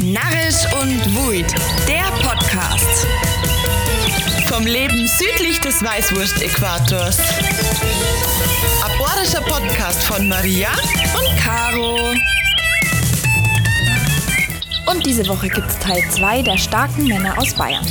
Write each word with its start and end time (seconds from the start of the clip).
Narrisch 0.00 0.64
und 0.80 1.16
Wuid, 1.16 1.52
der 1.88 2.04
Podcast. 2.22 3.06
Vom 4.46 4.64
Leben 4.64 5.08
südlich 5.08 5.60
des 5.60 5.82
Weißwurst-Äquators. 5.82 7.18
Aborischer 8.84 9.40
Podcast 9.40 10.04
von 10.04 10.28
Maria 10.28 10.68
und 11.18 11.36
Caro. 11.40 12.12
Und 14.86 15.04
diese 15.04 15.26
Woche 15.26 15.48
gibt's 15.48 15.76
Teil 15.80 16.02
2 16.10 16.42
der 16.42 16.58
starken 16.58 17.04
Männer 17.08 17.36
aus 17.36 17.52
Bayern. 17.54 17.84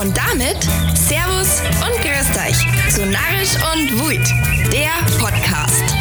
Und 0.00 0.16
damit 0.16 0.60
Servus 1.08 1.62
und 1.86 2.02
Grüßt 2.02 2.36
euch 2.48 2.92
zu 2.92 3.06
Narrisch 3.06 3.54
und 3.74 4.00
Wuid, 4.00 4.26
der 4.72 4.90
Podcast. 5.18 5.93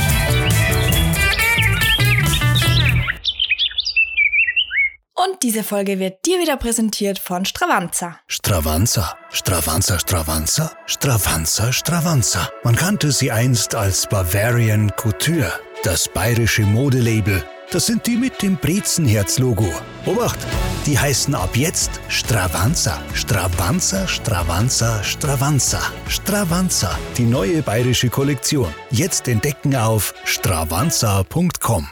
Diese 5.43 5.63
Folge 5.63 5.99
wird 5.99 6.25
dir 6.25 6.39
wieder 6.39 6.55
präsentiert 6.55 7.20
von 7.20 7.43
Stravanza. 7.43 8.17
Stravanza, 8.27 9.17
Stravanza, 9.29 9.99
Stravanza, 9.99 10.71
Stravanza, 10.85 11.73
Stravanza. 11.73 12.49
Man 12.63 12.75
kannte 12.75 13.11
sie 13.11 13.29
einst 13.29 13.75
als 13.75 14.07
Bavarian 14.07 14.95
Couture, 14.95 15.52
das 15.83 16.07
bayerische 16.07 16.61
Modelabel. 16.61 17.43
Das 17.71 17.88
sind 17.88 18.07
die 18.07 18.16
mit 18.16 18.41
dem 18.41 18.55
Brezenherz-Logo. 18.55 19.67
Obacht, 20.05 20.39
die 20.85 20.97
heißen 20.97 21.35
ab 21.35 21.55
jetzt 21.55 21.91
Stravanza, 22.07 23.02
Stravanza, 23.13 24.07
Stravanza, 24.07 25.03
Stravanza, 25.03 25.81
Stravanza. 26.07 26.97
Die 27.17 27.25
neue 27.25 27.61
bayerische 27.63 28.09
Kollektion. 28.09 28.73
Jetzt 28.91 29.27
entdecken 29.27 29.75
auf 29.75 30.13
stravanza.com. 30.23 31.89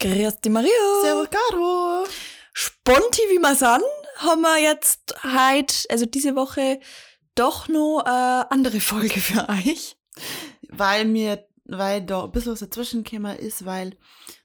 Grüß 0.00 0.40
dich, 0.40 0.50
Maria. 0.50 0.70
Servus, 1.02 1.28
Caro. 1.30 2.06
Sponti, 2.62 3.22
wie 3.30 3.38
wir 3.38 3.54
sagen, 3.54 3.84
haben 4.16 4.42
wir 4.42 4.58
jetzt 4.58 5.14
heute, 5.24 5.74
also 5.88 6.04
diese 6.04 6.36
Woche, 6.36 6.78
doch 7.34 7.68
noch 7.68 8.02
eine 8.04 8.50
andere 8.50 8.80
Folge 8.80 9.18
für 9.18 9.48
euch. 9.48 9.96
Weil 10.68 11.06
mir, 11.06 11.48
weil 11.64 12.02
da 12.02 12.24
ein 12.24 12.32
bisschen 12.32 12.52
was 12.52 12.60
dazwischen 12.60 13.02
ist, 13.02 13.64
weil 13.64 13.96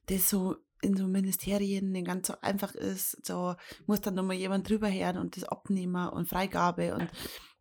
das 0.06 0.30
so 0.30 0.56
in 0.82 0.96
so 0.96 1.08
Ministerien 1.08 1.92
nicht 1.92 2.08
ganz 2.08 2.28
so 2.28 2.36
einfach 2.40 2.74
ist. 2.74 3.26
So 3.26 3.56
muss 3.86 4.00
dann 4.00 4.16
nochmal 4.16 4.38
jemand 4.38 4.70
drüber 4.70 4.90
hören 4.90 5.18
und 5.18 5.36
das 5.36 5.44
abnehmen 5.44 6.08
und 6.08 6.30
Freigabe 6.30 6.96
und 6.96 7.10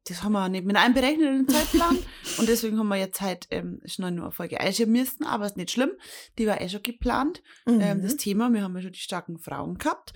das 0.06 0.22
haben 0.22 0.32
wir 0.32 0.48
nicht 0.50 0.66
mit 0.66 0.76
einberechnet 0.76 1.26
in 1.26 1.46
den 1.46 1.48
Zeitplan. 1.48 1.98
und 2.38 2.48
deswegen 2.48 2.78
haben 2.78 2.88
wir 2.88 2.96
jetzt 2.96 3.20
halt 3.22 3.46
ähm, 3.50 3.80
schon 3.86 4.14
nur 4.14 4.26
eine 4.26 4.32
Folge 4.32 4.60
einschieben 4.60 4.92
müssen, 4.92 5.24
aber 5.24 5.46
ist 5.46 5.56
nicht 5.56 5.70
schlimm. 5.70 5.92
Die 6.38 6.46
war 6.46 6.60
eh 6.60 6.68
schon 6.68 6.82
geplant. 6.82 7.42
Mhm. 7.64 7.80
Ähm, 7.80 8.02
das 8.02 8.16
Thema, 8.16 8.52
wir 8.52 8.62
haben 8.62 8.76
ja 8.76 8.82
schon 8.82 8.92
die 8.92 8.98
starken 8.98 9.38
Frauen 9.38 9.78
gehabt. 9.78 10.12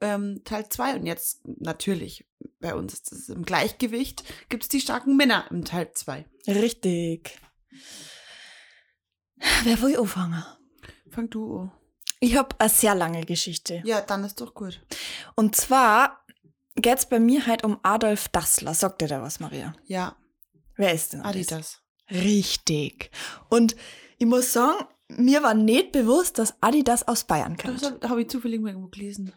Ähm, 0.00 0.42
Teil 0.44 0.68
2 0.68 0.96
und 0.96 1.06
jetzt 1.06 1.40
natürlich, 1.46 2.24
bei 2.58 2.74
uns 2.74 2.94
ist 2.94 3.12
es 3.12 3.28
im 3.28 3.44
Gleichgewicht, 3.44 4.24
gibt 4.48 4.62
es 4.64 4.68
die 4.68 4.80
starken 4.80 5.16
Männer 5.16 5.46
im 5.50 5.64
Teil 5.64 5.90
2. 5.92 6.24
Richtig. 6.46 7.38
Wer 9.64 9.80
will 9.82 9.98
anfangen? 9.98 10.44
Fang 11.10 11.28
du 11.28 11.58
an. 11.58 11.72
Ich 12.20 12.36
habe 12.36 12.54
eine 12.58 12.68
sehr 12.68 12.94
lange 12.94 13.24
Geschichte. 13.24 13.82
Ja, 13.84 14.00
dann 14.02 14.24
ist 14.24 14.40
doch 14.40 14.54
gut. 14.54 14.80
Und 15.34 15.56
zwar 15.56 16.24
geht's 16.76 17.06
bei 17.06 17.18
mir 17.18 17.46
halt 17.46 17.64
um 17.64 17.78
Adolf 17.82 18.28
Dassler. 18.28 18.74
Sagt 18.74 19.00
dir 19.00 19.08
da 19.08 19.22
was, 19.22 19.40
Maria? 19.40 19.74
Ja, 19.86 20.16
Wer 20.76 20.94
ist 20.94 21.12
denn 21.12 21.20
das? 21.20 21.28
Adidas. 21.28 21.82
Richtig. 22.10 23.10
Und 23.50 23.76
ich 24.16 24.26
muss 24.26 24.52
sagen, 24.54 24.86
mir 25.08 25.42
war 25.42 25.52
nicht 25.52 25.92
bewusst, 25.92 26.38
dass 26.38 26.54
Adidas 26.62 27.06
aus 27.06 27.24
Bayern 27.24 27.58
kommt. 27.58 27.82
Das 27.82 28.08
habe 28.08 28.22
ich 28.22 28.28
zufällig 28.30 28.62
mal 28.62 28.74
gelesen. 28.90 29.32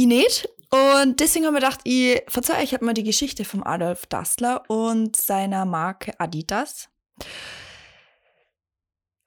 Ich 0.00 0.06
nicht. 0.06 0.48
Und 0.70 1.20
deswegen 1.20 1.44
haben 1.44 1.52
wir 1.52 1.60
gedacht, 1.60 1.80
ich 1.84 2.22
verzeih 2.26 2.56
euch, 2.56 2.64
ich 2.64 2.72
habe 2.72 2.86
mal 2.86 2.94
die 2.94 3.04
Geschichte 3.04 3.44
vom 3.44 3.62
Adolf 3.62 4.06
Dassler 4.06 4.62
und 4.68 5.14
seiner 5.14 5.66
Marke 5.66 6.18
Adidas. 6.18 6.88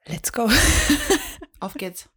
Let's 0.06 0.32
go. 0.32 0.50
Auf 1.60 1.74
geht's. 1.74 2.08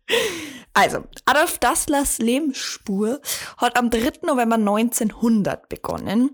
Also, 0.73 1.03
Adolf 1.25 1.59
Dasslers 1.59 2.17
Lebensspur 2.17 3.21
hat 3.57 3.77
am 3.77 3.91
3. 3.91 4.21
November 4.23 4.55
1900 4.55 5.69
begonnen. 5.69 6.31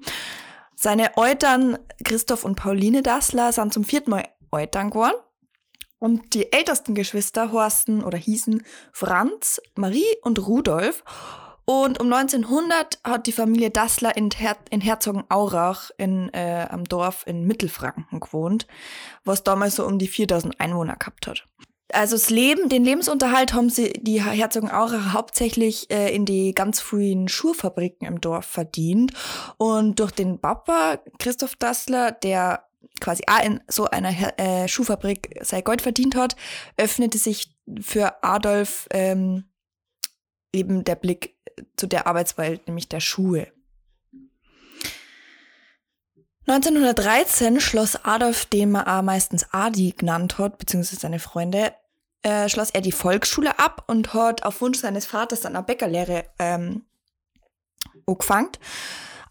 Seine 0.78 1.18
Eltern 1.18 1.78
Christoph 2.06 2.46
und 2.46 2.56
Pauline 2.56 3.04
Dassler 3.04 3.52
sind 3.52 3.74
zum 3.74 3.84
vierten 3.84 4.12
Mal 4.12 4.30
Eltern 4.50 4.92
geworden. 4.92 5.18
Und 6.00 6.34
die 6.34 6.54
ältesten 6.54 6.96
Geschwister 6.96 7.52
horsten 7.52 8.02
oder 8.02 8.18
hießen 8.18 8.64
Franz, 8.94 9.62
Marie 9.76 10.16
und 10.22 10.40
Rudolf. 10.40 11.04
Und 11.66 12.00
um 12.00 12.12
1900 12.12 13.00
hat 13.04 13.28
die 13.28 13.32
Familie 13.32 13.70
Dassler 13.70 14.16
in, 14.18 14.30
Her 14.32 14.58
in 14.70 14.82
Herzogenaurach 14.82 15.92
in, 15.98 16.34
äh, 16.34 16.68
am 16.70 16.84
Dorf 16.84 17.24
in 17.26 17.46
Mittelfranken 17.46 18.20
gewohnt, 18.20 18.68
was 19.24 19.44
damals 19.44 19.76
so 19.76 19.86
um 19.86 19.98
die 19.98 20.08
4000 20.08 20.60
Einwohner 20.60 20.98
gehabt 20.98 21.28
hat. 21.28 21.48
Also 21.94 22.16
das 22.16 22.30
Leben, 22.30 22.70
den 22.70 22.84
Lebensunterhalt 22.84 23.54
haben 23.54 23.70
sie 23.70 23.94
die 23.94 24.22
Herzogenaurach 24.22 25.14
hauptsächlich 25.14 25.90
äh, 25.92 26.14
in 26.14 26.26
die 26.26 26.54
ganz 26.54 26.80
frühen 26.80 27.28
Schuhfabriken 27.28 28.08
im 28.08 28.20
Dorf 28.20 28.46
verdient. 28.46 29.14
Und 29.58 30.00
durch 30.00 30.12
den 30.12 30.40
Papa 30.40 31.00
Christoph 31.20 31.56
Dassler, 31.56 32.12
der 32.12 32.66
quasi 33.00 33.24
auch 33.28 33.44
in 33.44 33.62
so 33.68 33.86
einer 33.86 34.14
äh, 34.40 34.68
Schuhfabrik 34.68 35.40
sein 35.42 35.64
Gold 35.64 35.82
verdient 35.82 36.16
hat, 36.16 36.36
öffnete 36.78 37.18
sich 37.18 37.56
für 37.80 38.24
Adolf 38.24 38.88
ähm, 38.92 39.46
eben 40.54 40.84
der 40.84 40.96
Blick 40.96 41.36
zu 41.78 41.88
der 41.88 42.08
Arbeitswelt, 42.08 42.68
nämlich 42.68 42.88
der 42.90 43.00
Schuhe. 43.00 43.48
1913 46.46 47.62
schloss 47.62 47.96
Adolf, 48.04 48.48
man 48.54 48.86
auch 48.86 49.02
meistens 49.02 49.46
Adi 49.52 49.94
genannt 49.98 50.38
hat, 50.38 50.58
beziehungsweise 50.58 51.00
seine 51.00 51.20
Freunde, 51.20 51.74
äh, 52.22 52.50
schloss 52.50 52.70
er 52.70 52.82
die 52.82 52.92
Volksschule 52.92 53.60
ab 53.60 53.86
und 53.88 54.14
hat 54.14 54.44
auf 54.44 54.60
Wunsch 54.60 54.80
seines 54.80 55.06
Vaters 55.06 55.42
dann 55.42 55.56
eine 55.56 55.64
Bäckerlehre 55.64 56.26
ähm, 56.40 56.84
angefangen. 58.06 58.50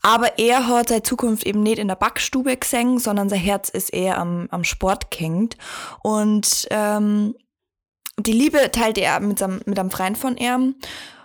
Aber 0.00 0.38
er 0.38 0.66
hat 0.69 0.88
seine 0.88 1.03
Zukunft 1.03 1.47
eben 1.47 1.62
nicht 1.62 1.78
in 1.78 1.88
der 1.88 1.97
Backstube 1.97 2.56
gesehen, 2.56 2.99
sondern 2.99 3.28
sein 3.28 3.38
Herz 3.38 3.69
ist 3.69 3.93
eher 3.93 4.19
am, 4.19 4.49
am 4.50 4.65
Sport 4.65 5.11
gehängt. 5.11 5.56
Und 6.03 6.66
ähm, 6.71 7.34
die 8.19 8.32
Liebe 8.32 8.71
teilte 8.72 9.03
er 9.03 9.21
mit, 9.21 9.38
seinem, 9.38 9.61
mit 9.65 9.78
einem 9.78 9.91
Freund 9.91 10.19
von 10.19 10.37
ihm, 10.37 10.75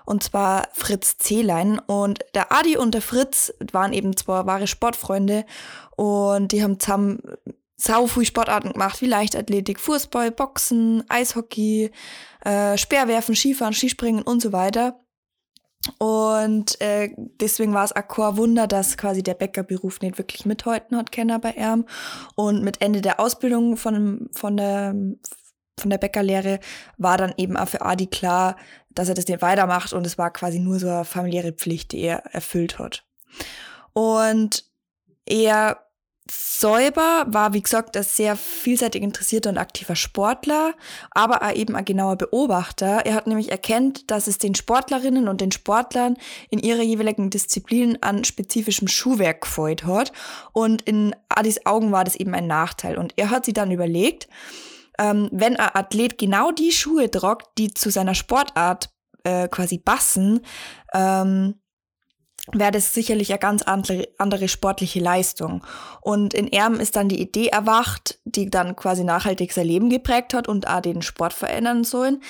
und 0.07 0.23
zwar 0.23 0.69
Fritz 0.71 1.17
Zehlein. 1.17 1.79
Und 1.79 2.19
der 2.33 2.51
Adi 2.53 2.77
und 2.77 2.93
der 2.93 3.01
Fritz 3.01 3.53
waren 3.73 3.91
eben 3.91 4.15
zwei 4.15 4.45
wahre 4.45 4.65
Sportfreunde 4.65 5.45
und 5.97 6.53
die 6.53 6.63
haben 6.63 6.79
zusammen 6.79 7.21
sau 7.75 8.07
viel 8.07 8.25
Sportarten 8.25 8.71
gemacht, 8.71 9.01
wie 9.01 9.07
Leichtathletik, 9.07 9.79
Fußball, 9.79 10.31
Boxen, 10.31 11.03
Eishockey, 11.09 11.91
äh, 12.43 12.77
Speerwerfen, 12.77 13.35
Skifahren, 13.35 13.73
Skispringen 13.73 14.23
und 14.23 14.41
so 14.41 14.53
weiter. 14.53 14.99
Und 15.99 16.79
äh, 16.81 17.13
deswegen 17.39 17.73
war 17.73 17.83
es 17.83 17.95
auch 17.95 18.37
Wunder, 18.37 18.65
dass 18.65 18.97
quasi 18.97 19.23
der 19.23 19.35
Bäckerberuf 19.35 20.01
nicht 20.01 20.17
wirklich 20.17 20.45
mithalten 20.45 20.97
hat, 20.97 21.11
Kenner 21.11 21.39
bei 21.39 21.51
ihm. 21.51 21.85
Und 22.35 22.63
mit 22.63 22.81
Ende 22.81 23.01
der 23.01 23.19
Ausbildung 23.19 23.75
von, 23.75 24.29
von, 24.31 24.57
der, 24.57 24.95
von 25.79 25.89
der 25.89 25.97
Bäckerlehre 25.97 26.59
war 26.97 27.17
dann 27.17 27.33
eben 27.37 27.57
auch 27.57 27.67
für 27.67 27.81
Adi 27.81 28.07
klar, 28.07 28.55
dass 28.97 29.09
er 29.09 29.15
das 29.15 29.27
nicht 29.27 29.41
weitermacht 29.41 29.93
und 29.93 30.05
es 30.05 30.17
war 30.17 30.31
quasi 30.31 30.59
nur 30.59 30.79
so 30.79 30.87
eine 30.87 31.05
familiäre 31.05 31.51
Pflicht, 31.51 31.91
die 31.91 32.01
er 32.01 32.25
erfüllt 32.33 32.79
hat. 32.79 33.05
Und 33.93 34.65
er 35.25 35.87
Säuber 36.29 37.25
war, 37.27 37.53
wie 37.53 37.61
gesagt, 37.61 37.95
ein 37.95 38.03
sehr 38.03 38.35
vielseitig 38.35 39.01
interessierter 39.01 39.49
und 39.49 39.57
aktiver 39.57 39.95
Sportler, 39.95 40.73
aber 41.11 41.41
auch 41.41 41.53
eben 41.53 41.75
ein 41.75 41.85
genauer 41.85 42.17
Beobachter. 42.17 43.05
Er 43.05 43.13
hat 43.13 43.27
nämlich 43.27 43.51
erkannt, 43.51 44.09
dass 44.11 44.27
es 44.27 44.37
den 44.37 44.55
Sportlerinnen 44.55 45.27
und 45.27 45.41
den 45.41 45.51
Sportlern 45.51 46.17
in 46.49 46.59
ihrer 46.59 46.81
jeweiligen 46.81 47.29
Disziplin 47.29 47.97
an 48.01 48.23
spezifischem 48.23 48.87
Schuhwerk 48.87 49.41
gefällt 49.41 49.85
hat. 49.85 50.11
Und 50.53 50.81
in 50.81 51.15
Adis 51.29 51.65
Augen 51.65 51.91
war 51.91 52.03
das 52.03 52.15
eben 52.15 52.33
ein 52.33 52.47
Nachteil. 52.47 52.97
Und 52.97 53.13
er 53.15 53.29
hat 53.29 53.45
sich 53.45 53.53
dann 53.53 53.71
überlegt, 53.71 54.27
ähm, 54.99 55.29
wenn 55.31 55.57
ein 55.57 55.75
Athlet 55.75 56.17
genau 56.17 56.51
die 56.51 56.71
Schuhe 56.71 57.09
tragt, 57.09 57.57
die 57.57 57.73
zu 57.73 57.89
seiner 57.89 58.15
Sportart 58.15 58.89
äh, 59.27 59.47
quasi 59.49 59.77
passen, 59.77 60.39
ähm, 60.93 61.55
wäre 62.53 62.71
das 62.71 62.93
sicherlich 62.93 63.29
eine 63.31 63.39
ganz 63.39 63.61
andere, 63.61 64.07
andere 64.17 64.47
sportliche 64.47 65.01
Leistung. 65.01 65.65
Und 66.01 66.33
in 66.33 66.47
Erm 66.51 66.79
ist 66.79 66.95
dann 66.95 67.09
die 67.09 67.19
Idee 67.19 67.47
erwacht, 67.47 68.19
die 68.23 68.49
dann 68.49 68.77
quasi 68.77 69.03
nachhaltig 69.03 69.51
sein 69.51 69.67
Leben 69.67 69.89
geprägt 69.89 70.33
hat 70.33 70.47
und 70.47 70.65
auch 70.67 70.79
den 70.79 71.01
Sport 71.01 71.33
verändern 71.33 71.83
sollen. 71.83 72.23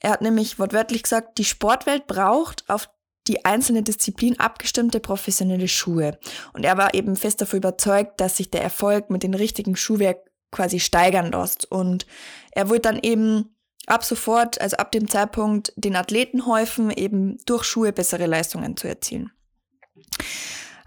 Er 0.00 0.10
hat 0.10 0.20
nämlich 0.20 0.58
wortwörtlich 0.58 1.04
gesagt, 1.04 1.38
die 1.38 1.44
Sportwelt 1.44 2.06
braucht 2.06 2.68
auf 2.68 2.90
die 3.28 3.46
einzelne 3.46 3.82
Disziplin 3.82 4.38
abgestimmte 4.38 5.00
professionelle 5.00 5.68
Schuhe. 5.68 6.18
Und 6.52 6.64
er 6.64 6.76
war 6.76 6.92
eben 6.92 7.16
fest 7.16 7.40
davon 7.40 7.58
überzeugt, 7.58 8.20
dass 8.20 8.36
sich 8.36 8.50
der 8.50 8.62
Erfolg 8.62 9.08
mit 9.08 9.22
dem 9.22 9.32
richtigen 9.32 9.76
Schuhwerk 9.76 10.18
quasi 10.50 10.80
steigern 10.80 11.32
lässt. 11.32 11.70
Und 11.70 12.04
er 12.50 12.68
wollte 12.68 12.90
dann 12.90 12.98
eben 13.00 13.51
ab 13.86 14.04
sofort, 14.04 14.60
also 14.60 14.76
ab 14.76 14.92
dem 14.92 15.08
Zeitpunkt, 15.08 15.72
den 15.76 15.96
Athletenhäufen 15.96 16.90
eben 16.90 17.38
durch 17.46 17.64
Schuhe 17.64 17.92
bessere 17.92 18.26
Leistungen 18.26 18.76
zu 18.76 18.88
erzielen. 18.88 19.32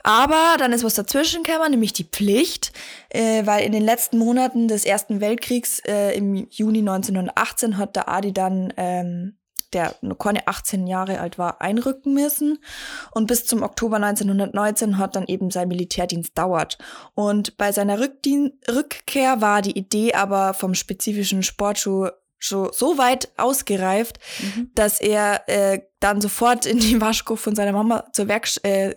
Aber 0.05 0.57
dann 0.59 0.71
ist 0.71 0.83
was 0.83 0.93
dazwischen 0.93 1.41
gekommen, 1.41 1.71
nämlich 1.71 1.91
die 1.91 2.03
Pflicht, 2.03 2.71
äh, 3.09 3.43
weil 3.47 3.65
in 3.65 3.71
den 3.71 3.81
letzten 3.81 4.19
Monaten 4.19 4.67
des 4.67 4.85
Ersten 4.85 5.19
Weltkriegs 5.19 5.79
äh, 5.79 6.15
im 6.15 6.47
Juni 6.51 6.79
1918 6.79 7.77
hat 7.79 7.95
der 7.95 8.07
Adi 8.07 8.31
dann, 8.31 8.71
ähm, 8.77 9.39
der 9.73 9.95
noch 10.01 10.19
keine 10.19 10.47
18 10.47 10.85
Jahre 10.85 11.19
alt 11.19 11.39
war, 11.39 11.59
einrücken 11.59 12.13
müssen. 12.13 12.59
Und 13.13 13.25
bis 13.25 13.47
zum 13.47 13.63
Oktober 13.63 13.95
1919 13.95 14.99
hat 14.99 15.15
dann 15.15 15.25
eben 15.25 15.49
sein 15.49 15.69
Militärdienst 15.69 16.37
dauert. 16.37 16.77
Und 17.15 17.57
bei 17.57 17.71
seiner 17.71 17.99
Rückdien 17.99 18.59
Rückkehr 18.69 19.41
war 19.41 19.63
die 19.63 19.75
Idee 19.75 20.13
aber 20.13 20.53
vom 20.53 20.75
spezifischen 20.75 21.41
Sportschuh 21.41 22.09
schon 22.37 22.69
so 22.73 22.97
weit 22.97 23.29
ausgereift, 23.37 24.19
mhm. 24.41 24.71
dass 24.75 24.99
er 24.99 25.47
äh, 25.47 25.81
dann 25.99 26.21
sofort 26.21 26.65
in 26.65 26.79
die 26.79 26.99
Waschkuch 27.01 27.39
von 27.39 27.55
seiner 27.55 27.71
Mama 27.71 28.05
zur 28.13 28.27
Werkstatt, 28.27 28.65
äh, 28.65 28.95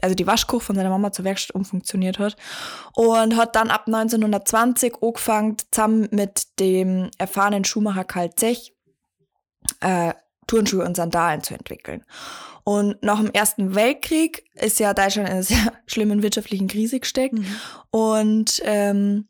also 0.00 0.14
die 0.14 0.26
Waschkuch 0.26 0.62
von 0.62 0.76
seiner 0.76 0.90
Mama 0.90 1.12
zur 1.12 1.24
Werkstatt 1.24 1.54
umfunktioniert 1.54 2.18
hat 2.18 2.36
und 2.94 3.36
hat 3.36 3.56
dann 3.56 3.70
ab 3.70 3.84
1920 3.86 5.02
angefangen, 5.02 5.56
zusammen 5.70 6.08
mit 6.12 6.58
dem 6.60 7.10
erfahrenen 7.18 7.64
Schuhmacher 7.64 8.04
Karl 8.04 8.34
Zech 8.34 8.74
äh, 9.80 10.14
Turnschuhe 10.46 10.84
und 10.84 10.96
Sandalen 10.96 11.42
zu 11.42 11.54
entwickeln. 11.54 12.04
Und 12.64 13.02
nach 13.02 13.18
dem 13.18 13.30
Ersten 13.32 13.74
Weltkrieg 13.74 14.44
ist 14.54 14.78
ja 14.78 14.92
Deutschland 14.92 15.28
in 15.28 15.34
einer 15.34 15.42
sehr 15.42 15.72
schlimmen 15.86 16.22
wirtschaftlichen 16.22 16.68
Krise 16.68 17.00
gesteckt. 17.00 17.34
Mhm. 17.34 17.56
Und 17.90 18.60
ähm, 18.64 19.28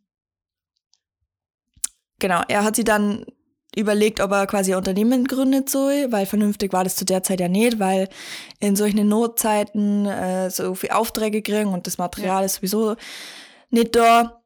genau, 2.19 2.43
er 2.49 2.65
hat 2.65 2.77
sie 2.77 2.85
dann 2.85 3.25
überlegt, 3.79 4.21
ob 4.21 4.33
er 4.33 4.47
quasi 4.47 4.73
ein 4.73 4.79
Unternehmen 4.79 5.27
gründet 5.27 5.71
soll, 5.71 6.11
weil 6.11 6.27
vernünftig 6.27 6.73
war 6.73 6.85
das 6.85 6.97
zu 6.97 7.05
der 7.05 7.23
Zeit 7.23 7.41
ja 7.41 7.49
nicht, 7.49 7.79
weil 7.79 8.09
in 8.61 8.77
solchen 8.77 9.09
Notzeiten 9.09 10.07
äh, 10.07 10.51
so 10.51 10.75
viel 10.75 10.91
Aufträge 10.91 11.43
kriegen 11.43 11.69
und 11.69 11.87
das 11.87 11.99
Material 11.99 12.41
ja. 12.41 12.47
ist 12.47 12.57
sowieso 12.57 12.97
nicht 13.71 13.97
da. 13.97 14.39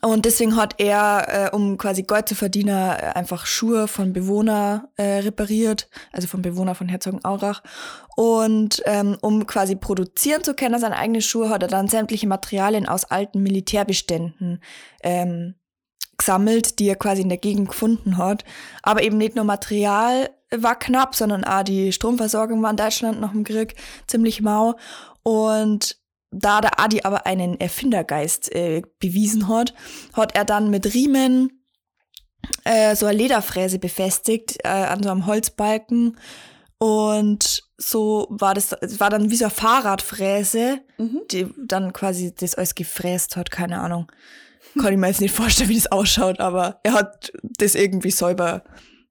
Und 0.00 0.24
deswegen 0.26 0.56
hat 0.56 0.74
er, 0.78 1.50
äh, 1.52 1.56
um 1.56 1.76
quasi 1.76 2.04
Geld 2.04 2.28
zu 2.28 2.36
verdienen, 2.36 2.76
einfach 2.76 3.46
Schuhe 3.46 3.88
von 3.88 4.12
Bewohner 4.12 4.90
äh, 4.96 5.18
repariert, 5.18 5.88
also 6.12 6.28
von 6.28 6.40
Bewohner 6.40 6.74
von 6.74 6.88
Herzogenaurach. 6.88 7.62
Und 8.16 8.82
ähm, 8.86 9.16
um 9.22 9.46
quasi 9.46 9.74
produzieren 9.74 10.44
zu 10.44 10.54
können, 10.54 10.78
seine 10.78 10.96
eigenen 10.96 11.22
Schuhe, 11.22 11.50
hat 11.50 11.62
er 11.62 11.68
dann 11.68 11.88
sämtliche 11.88 12.28
Materialien 12.28 12.86
aus 12.86 13.04
alten 13.04 13.42
Militärbeständen 13.42 14.62
ähm, 15.02 15.54
gesammelt, 16.22 16.78
die 16.78 16.88
er 16.88 16.96
quasi 16.96 17.22
in 17.22 17.28
der 17.28 17.38
Gegend 17.38 17.68
gefunden 17.68 18.16
hat. 18.16 18.44
Aber 18.82 19.02
eben 19.02 19.18
nicht 19.18 19.34
nur 19.34 19.44
Material 19.44 20.30
war 20.54 20.78
knapp, 20.78 21.16
sondern 21.16 21.44
auch 21.44 21.64
die 21.64 21.92
Stromversorgung 21.92 22.62
war 22.62 22.70
in 22.70 22.76
Deutschland 22.76 23.20
nach 23.20 23.32
dem 23.32 23.44
Krieg 23.44 23.74
ziemlich 24.06 24.40
mau. 24.40 24.74
Und 25.24 25.96
da 26.30 26.60
der 26.60 26.78
Adi 26.78 27.02
aber 27.02 27.26
einen 27.26 27.60
Erfindergeist 27.60 28.54
äh, 28.54 28.82
bewiesen 29.00 29.48
hat, 29.48 29.74
hat 30.12 30.34
er 30.34 30.44
dann 30.44 30.70
mit 30.70 30.94
Riemen 30.94 31.64
äh, 32.64 32.94
so 32.94 33.06
eine 33.06 33.18
Lederfräse 33.18 33.78
befestigt 33.78 34.58
äh, 34.64 34.68
an 34.68 35.02
so 35.02 35.10
einem 35.10 35.26
Holzbalken. 35.26 36.18
Und 36.78 37.64
so 37.78 38.28
war 38.30 38.54
das, 38.54 38.72
es 38.80 39.00
war 39.00 39.10
dann 39.10 39.30
wie 39.30 39.36
so 39.36 39.46
eine 39.46 39.54
Fahrradfräse, 39.54 40.80
mhm. 40.98 41.20
die 41.30 41.48
dann 41.58 41.92
quasi 41.92 42.32
das 42.34 42.54
alles 42.54 42.74
gefräst 42.74 43.36
hat, 43.36 43.50
keine 43.50 43.80
Ahnung 43.80 44.10
kann 44.78 44.92
ich 44.92 44.98
mir 44.98 45.08
jetzt 45.08 45.20
nicht 45.20 45.34
vorstellen, 45.34 45.68
wie 45.68 45.76
das 45.76 45.90
ausschaut, 45.90 46.40
aber 46.40 46.80
er 46.82 46.94
hat 46.94 47.32
das 47.58 47.74
irgendwie 47.74 48.10
selber 48.10 48.64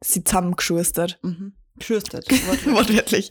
sie 0.04 0.24
zusammengeschustert. 0.24 1.20
Mhm. 1.22 1.54
Geschustert, 1.78 2.30
wortwörtlich. 2.48 2.76
wortwörtlich. 2.76 3.30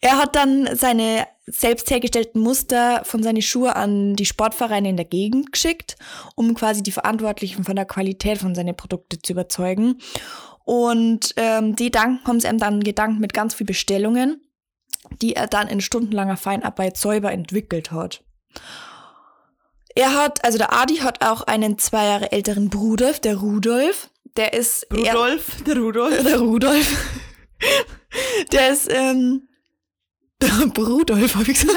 Er 0.00 0.18
hat 0.18 0.36
dann 0.36 0.68
seine 0.76 1.26
selbst 1.46 1.90
hergestellten 1.90 2.40
Muster 2.40 3.02
von 3.04 3.22
seinen 3.22 3.40
Schuhen 3.42 3.70
an 3.70 4.16
die 4.16 4.26
Sportvereine 4.26 4.90
in 4.90 4.96
der 4.96 5.06
Gegend 5.06 5.52
geschickt, 5.52 5.96
um 6.34 6.54
quasi 6.54 6.82
die 6.82 6.92
Verantwortlichen 6.92 7.64
von 7.64 7.76
der 7.76 7.86
Qualität 7.86 8.38
von 8.38 8.54
seinen 8.54 8.76
Produkten 8.76 9.22
zu 9.22 9.32
überzeugen. 9.32 10.00
Und 10.64 11.32
ähm, 11.36 11.74
die 11.76 11.90
danken, 11.90 12.26
haben 12.26 12.40
sie 12.40 12.48
ihm 12.48 12.58
dann 12.58 12.82
gedankt 12.82 13.20
mit 13.20 13.32
ganz 13.32 13.54
vielen 13.54 13.66
Bestellungen, 13.66 14.40
die 15.22 15.36
er 15.36 15.46
dann 15.46 15.68
in 15.68 15.80
stundenlanger 15.80 16.36
Feinarbeit 16.36 16.96
säuber 16.96 17.32
entwickelt 17.32 17.90
hat. 17.90 18.22
Er 19.94 20.14
hat, 20.14 20.44
also 20.44 20.58
der 20.58 20.72
Adi 20.72 20.96
hat 20.96 21.24
auch 21.24 21.42
einen 21.42 21.78
zwei 21.78 22.06
Jahre 22.06 22.32
älteren 22.32 22.68
Bruder, 22.68 23.12
der 23.12 23.36
Rudolf. 23.36 24.10
Der 24.36 24.52
ist. 24.52 24.86
Rudolf, 24.92 25.58
er, 25.58 25.64
der 25.64 25.82
Rudolf. 25.82 26.24
Der 26.24 26.38
Rudolf. 26.38 27.20
der 28.52 28.70
ist, 28.70 28.92
ähm. 28.92 29.48
Der 30.42 30.50
Rudolf, 30.78 31.36
hab 31.36 31.48
ich 31.48 31.60
gesagt. 31.60 31.76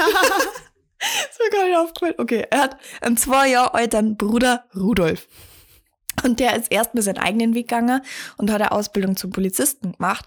ist 1.30 1.38
mir 1.38 1.50
gar 1.56 1.66
nicht 1.66 1.76
aufgefallen. 1.76 2.14
Okay, 2.18 2.46
er 2.50 2.62
hat 2.62 2.76
einen 3.00 3.16
zwei 3.16 3.50
Jahre 3.50 3.78
älteren 3.78 4.16
Bruder 4.16 4.64
Rudolf. 4.74 5.28
Und 6.24 6.40
der 6.40 6.56
ist 6.56 6.72
erst 6.72 6.94
mit 6.94 7.04
seinen 7.04 7.18
eigenen 7.18 7.54
Weg 7.54 7.68
gegangen 7.68 8.02
und 8.36 8.50
hat 8.50 8.60
eine 8.60 8.72
Ausbildung 8.72 9.16
zum 9.16 9.30
Polizisten 9.30 9.92
gemacht. 9.92 10.26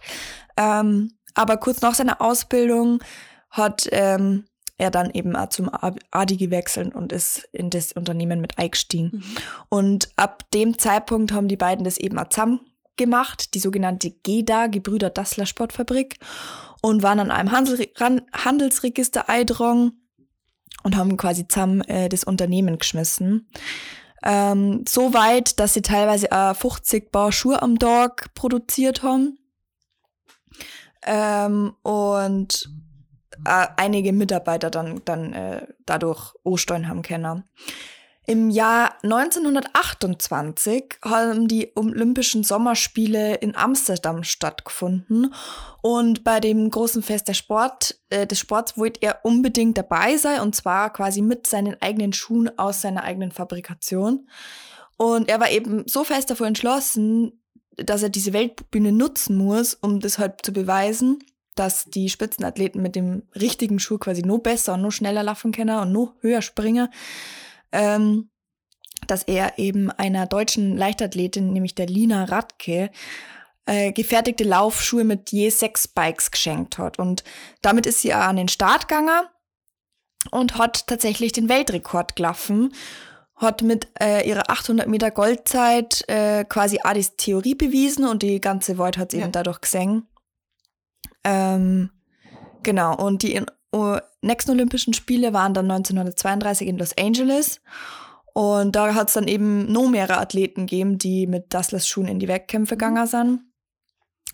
Ähm, 0.56 1.18
aber 1.34 1.58
kurz 1.58 1.82
nach 1.82 1.96
seiner 1.96 2.22
Ausbildung 2.22 3.04
hat 3.50 3.90
ähm, 3.92 4.46
er 4.82 4.90
dann 4.90 5.12
eben 5.12 5.36
auch 5.36 5.50
zum 5.50 5.70
Adi 6.10 6.38
gewechselt 6.38 6.96
und 6.96 7.14
ist 7.14 7.48
in 7.52 7.70
das 7.70 7.92
Unternehmen 7.92 8.42
mit 8.42 8.58
eingestiegen. 8.58 9.12
Mhm. 9.14 9.24
Und 9.70 10.10
ab 10.16 10.50
dem 10.56 10.80
Zeitpunkt 10.80 11.32
haben 11.32 11.48
die 11.48 11.56
beiden 11.56 11.86
das 11.86 12.00
eben 12.00 12.20
zusammen 12.30 12.62
gemacht, 12.98 13.54
die 13.54 13.60
sogenannte 13.60 14.10
GEDA, 14.10 14.68
Gebrüder 14.68 15.12
Dassler 15.12 15.46
Sportfabrik, 15.46 16.18
und 16.82 17.04
waren 17.04 17.20
an 17.20 17.30
einem 17.30 17.52
Handelsregister 17.52 19.30
eidrong 19.30 19.94
und 20.82 20.98
haben 20.98 21.16
quasi 21.16 21.48
zusammen 21.48 21.82
äh, 21.82 22.10
das 22.10 22.24
Unternehmen 22.24 22.80
geschmissen. 22.80 23.48
Ähm, 24.24 24.84
so 24.90 25.14
weit, 25.14 25.60
dass 25.60 25.76
sie 25.76 25.84
teilweise 25.84 26.32
auch 26.32 26.56
50 26.56 27.12
Bar 27.12 27.32
Schuhe 27.32 27.62
am 27.62 27.78
Tag 27.78 28.34
produziert 28.34 29.04
haben. 29.04 29.38
Ähm, 31.04 31.76
und 31.84 32.70
äh, 33.46 33.68
einige 33.78 34.14
Mitarbeiter 34.14 34.70
dann, 34.70 35.02
dann 35.06 35.34
äh, 35.34 35.68
dadurch 35.86 36.34
Ostern 36.44 36.88
haben 36.88 37.02
können. 37.02 37.44
Im 38.28 38.52
Jahr 38.52 38.94
1928 39.04 41.00
haben 41.04 41.48
die 41.48 41.72
Olympischen 41.76 42.44
Sommerspiele 42.44 43.36
in 43.36 43.56
Amsterdam 43.56 44.24
stattgefunden 44.24 45.34
und 45.82 46.24
bei 46.24 46.40
dem 46.40 46.70
großen 46.70 47.02
Fest 47.02 47.28
der 47.28 47.34
Sport, 47.34 48.00
äh, 48.10 48.28
des 48.28 48.40
Sports 48.40 48.78
wollte 48.78 49.02
er 49.02 49.26
unbedingt 49.26 49.78
dabei 49.78 50.18
sein 50.18 50.40
und 50.42 50.56
zwar 50.56 50.94
quasi 50.94 51.22
mit 51.24 51.48
seinen 51.48 51.82
eigenen 51.82 52.14
Schuhen 52.14 52.58
aus 52.60 52.82
seiner 52.82 53.04
eigenen 53.04 53.32
Fabrikation. 53.32 54.28
Und 54.98 55.28
er 55.28 55.40
war 55.40 55.50
eben 55.50 55.88
so 55.88 56.04
fest 56.04 56.30
davor 56.30 56.46
entschlossen, 56.46 57.42
dass 57.76 58.04
er 58.04 58.10
diese 58.10 58.34
Weltbühne 58.34 58.92
nutzen 58.92 59.36
muss, 59.36 59.74
um 59.74 60.00
das 60.00 60.20
halt 60.20 60.46
zu 60.46 60.54
beweisen 60.54 61.24
dass 61.62 61.86
die 61.86 62.10
Spitzenathleten 62.10 62.82
mit 62.82 62.96
dem 62.96 63.22
richtigen 63.40 63.78
Schuh 63.78 64.00
quasi 64.00 64.24
nur 64.24 64.42
besser 64.42 64.74
und 64.74 64.82
nur 64.82 64.92
schneller 64.92 65.22
laufen 65.22 65.52
können 65.52 65.78
und 65.78 65.92
nur 65.92 66.16
höher 66.22 66.42
springen. 66.42 66.90
Ähm, 67.72 68.32
dass 69.06 69.22
er 69.22 69.60
eben 69.60 69.92
einer 69.92 70.26
deutschen 70.26 70.76
Leichtathletin, 70.76 71.54
nämlich 71.54 71.76
der 71.76 71.86
Lina 71.86 72.24
Radke, 72.24 72.90
äh, 73.68 73.92
gefertigte 73.92 74.44
Laufschuhe 74.44 75.04
mit 75.04 75.32
je 75.32 75.50
sechs 75.50 75.88
Bikes 75.88 76.32
geschenkt 76.32 76.80
hat. 76.80 76.98
Und 76.98 77.24
damit 77.62 77.86
ist 77.86 78.02
sie 78.02 78.12
an 78.12 78.38
den 78.38 78.48
Start 78.48 78.88
gegangen 78.88 79.28
und 80.32 80.58
hat 80.58 80.88
tatsächlich 80.88 81.32
den 81.32 81.48
Weltrekord 81.48 82.16
gelaufen. 82.16 82.74
Hat 83.36 83.62
mit 83.62 83.88
äh, 84.00 84.28
ihrer 84.28 84.50
800 84.50 84.88
Meter 84.88 85.12
Goldzeit 85.12 86.04
äh, 86.08 86.44
quasi 86.44 86.80
Adis 86.82 87.18
Theorie 87.18 87.54
bewiesen 87.54 88.06
und 88.06 88.24
die 88.24 88.42
ganze 88.42 88.80
Welt 88.80 88.98
hat 88.98 89.12
sie 89.12 89.18
ja. 89.18 89.26
eben 89.26 89.32
dadurch 89.32 89.62
gesehen. 89.62 90.08
Ähm, 91.24 91.92
genau, 92.64 92.96
und 92.96 93.24
die 93.24 93.42
nächsten 94.22 94.52
Olympischen 94.52 94.94
Spiele 94.94 95.34
waren 95.34 95.54
dann 95.54 95.70
1932 95.70 96.68
in 96.68 96.78
Los 96.78 96.98
Angeles. 96.98 97.62
Und 98.34 98.76
da 98.76 98.94
hat 98.96 99.10
es 99.10 99.14
dann 99.16 99.28
eben 99.28 99.72
noch 99.72 99.90
mehrere 99.90 100.20
Athleten 100.20 100.62
gegeben, 100.62 100.98
die 100.98 101.28
mit 101.28 101.54
Dustlers 101.54 101.88
Schuhen 101.88 102.08
in 102.08 102.20
die 102.20 102.28
Wettkämpfe 102.28 102.78
gegangen 102.78 103.08
sind. 103.08 103.42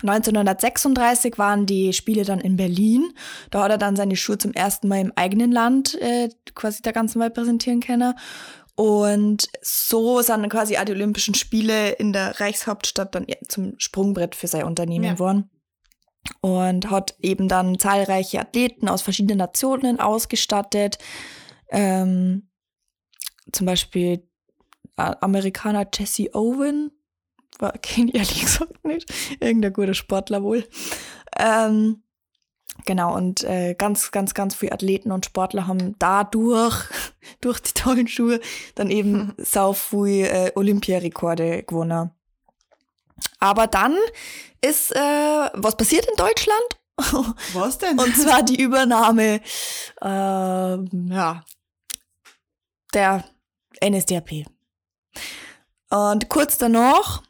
1936 0.04 1.40
waren 1.40 1.66
die 1.66 1.92
Spiele 1.94 2.24
dann 2.24 2.40
in 2.40 2.56
Berlin. 2.56 3.14
Da 3.50 3.64
hat 3.64 3.72
er 3.72 3.80
dann 3.80 3.96
seine 3.96 4.16
Schuhe 4.16 4.38
zum 4.38 4.54
ersten 4.54 4.88
Mal 4.88 5.02
im 5.02 5.14
eigenen 5.16 5.52
Land 5.52 6.00
äh, 6.00 6.30
quasi 6.54 6.84
der 6.84 6.94
ganzen 6.94 7.20
Welt 7.20 7.34
präsentieren 7.34 7.80
können. 7.80 8.14
Und 8.76 9.50
so 9.64 10.22
sind 10.22 10.48
quasi 10.50 10.78
auch 10.78 10.86
die 10.86 10.92
Olympischen 10.92 11.34
Spiele 11.34 11.94
in 11.94 12.14
der 12.14 12.40
Reichshauptstadt 12.40 13.16
dann 13.16 13.26
zum 13.48 13.74
Sprungbrett 13.80 14.36
für 14.36 14.46
sein 14.46 14.66
Unternehmen 14.66 15.06
ja. 15.06 15.14
geworden 15.14 15.50
und 16.42 16.90
hat 16.90 17.16
eben 17.22 17.48
dann 17.48 17.80
zahlreiche 17.80 18.40
Athleten 18.40 18.90
aus 18.90 19.02
verschiedenen 19.02 19.38
Nationen 19.38 20.00
ausgestattet. 20.00 20.98
Ähm, 21.70 22.50
zum 23.52 23.66
Beispiel 23.66 24.28
äh, 24.98 25.16
Amerikaner 25.22 25.88
Jesse 25.94 26.34
Owen 26.34 26.92
war 27.60 27.72
kenne 27.82 28.10
ich 28.10 28.16
ehrlich 28.16 28.42
gesagt 28.42 28.86
nicht. 28.86 29.12
Irgendein 29.40 29.74
guter 29.74 29.94
Sportler 29.94 30.44
wohl. 30.44 30.68
Ähm, 31.38 32.04
genau, 32.86 33.16
und 33.16 33.44
äh, 33.44 33.76
ganz, 33.76 34.12
ganz, 34.12 34.34
ganz 34.34 34.56
viele 34.56 34.74
Athleten 34.74 35.12
und 35.12 35.26
Sportler 35.26 35.68
haben 35.68 35.96
dadurch, 36.00 36.86
durch 37.42 37.60
die 37.60 37.74
tollen 37.74 38.08
Schuhe, 38.08 38.40
dann 38.76 38.90
eben 38.90 39.34
sau 39.38 39.74
viele 39.74 40.30
äh, 40.30 40.52
Olympiarekorde 40.56 41.64
gewonnen. 41.64 42.12
Aber 43.40 43.68
dann 43.68 43.96
ist, 44.62 44.96
äh, 44.96 45.00
was 45.54 45.78
passiert 45.78 46.06
in 46.06 46.16
Deutschland? 46.16 46.64
Was 47.54 47.78
denn? 47.78 48.00
Und 48.00 48.16
zwar 48.18 48.42
die 48.42 48.60
Übernahme 48.60 49.40
äh, 50.02 50.08
ja, 50.08 51.44
der 52.92 53.24
NSDAP. 53.84 54.46
Und 55.90 56.28
kurz 56.30 56.58
danach, 56.58 57.22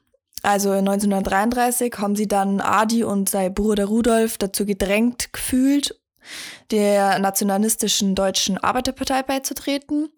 also 0.42 0.72
1933, 0.72 1.94
haben 1.98 2.16
sie 2.16 2.30
dann 2.30 2.62
Adi 2.62 3.04
und 3.04 3.30
sein 3.30 3.54
Bruder 3.54 3.86
Rudolf 3.86 4.38
dazu 4.38 4.66
gedrängt 4.66 5.34
gefühlt, 5.34 6.00
der 6.72 7.20
nationalistischen 7.20 8.16
deutschen 8.16 8.58
Arbeiterpartei 8.58 9.22
beizutreten. 9.24 10.10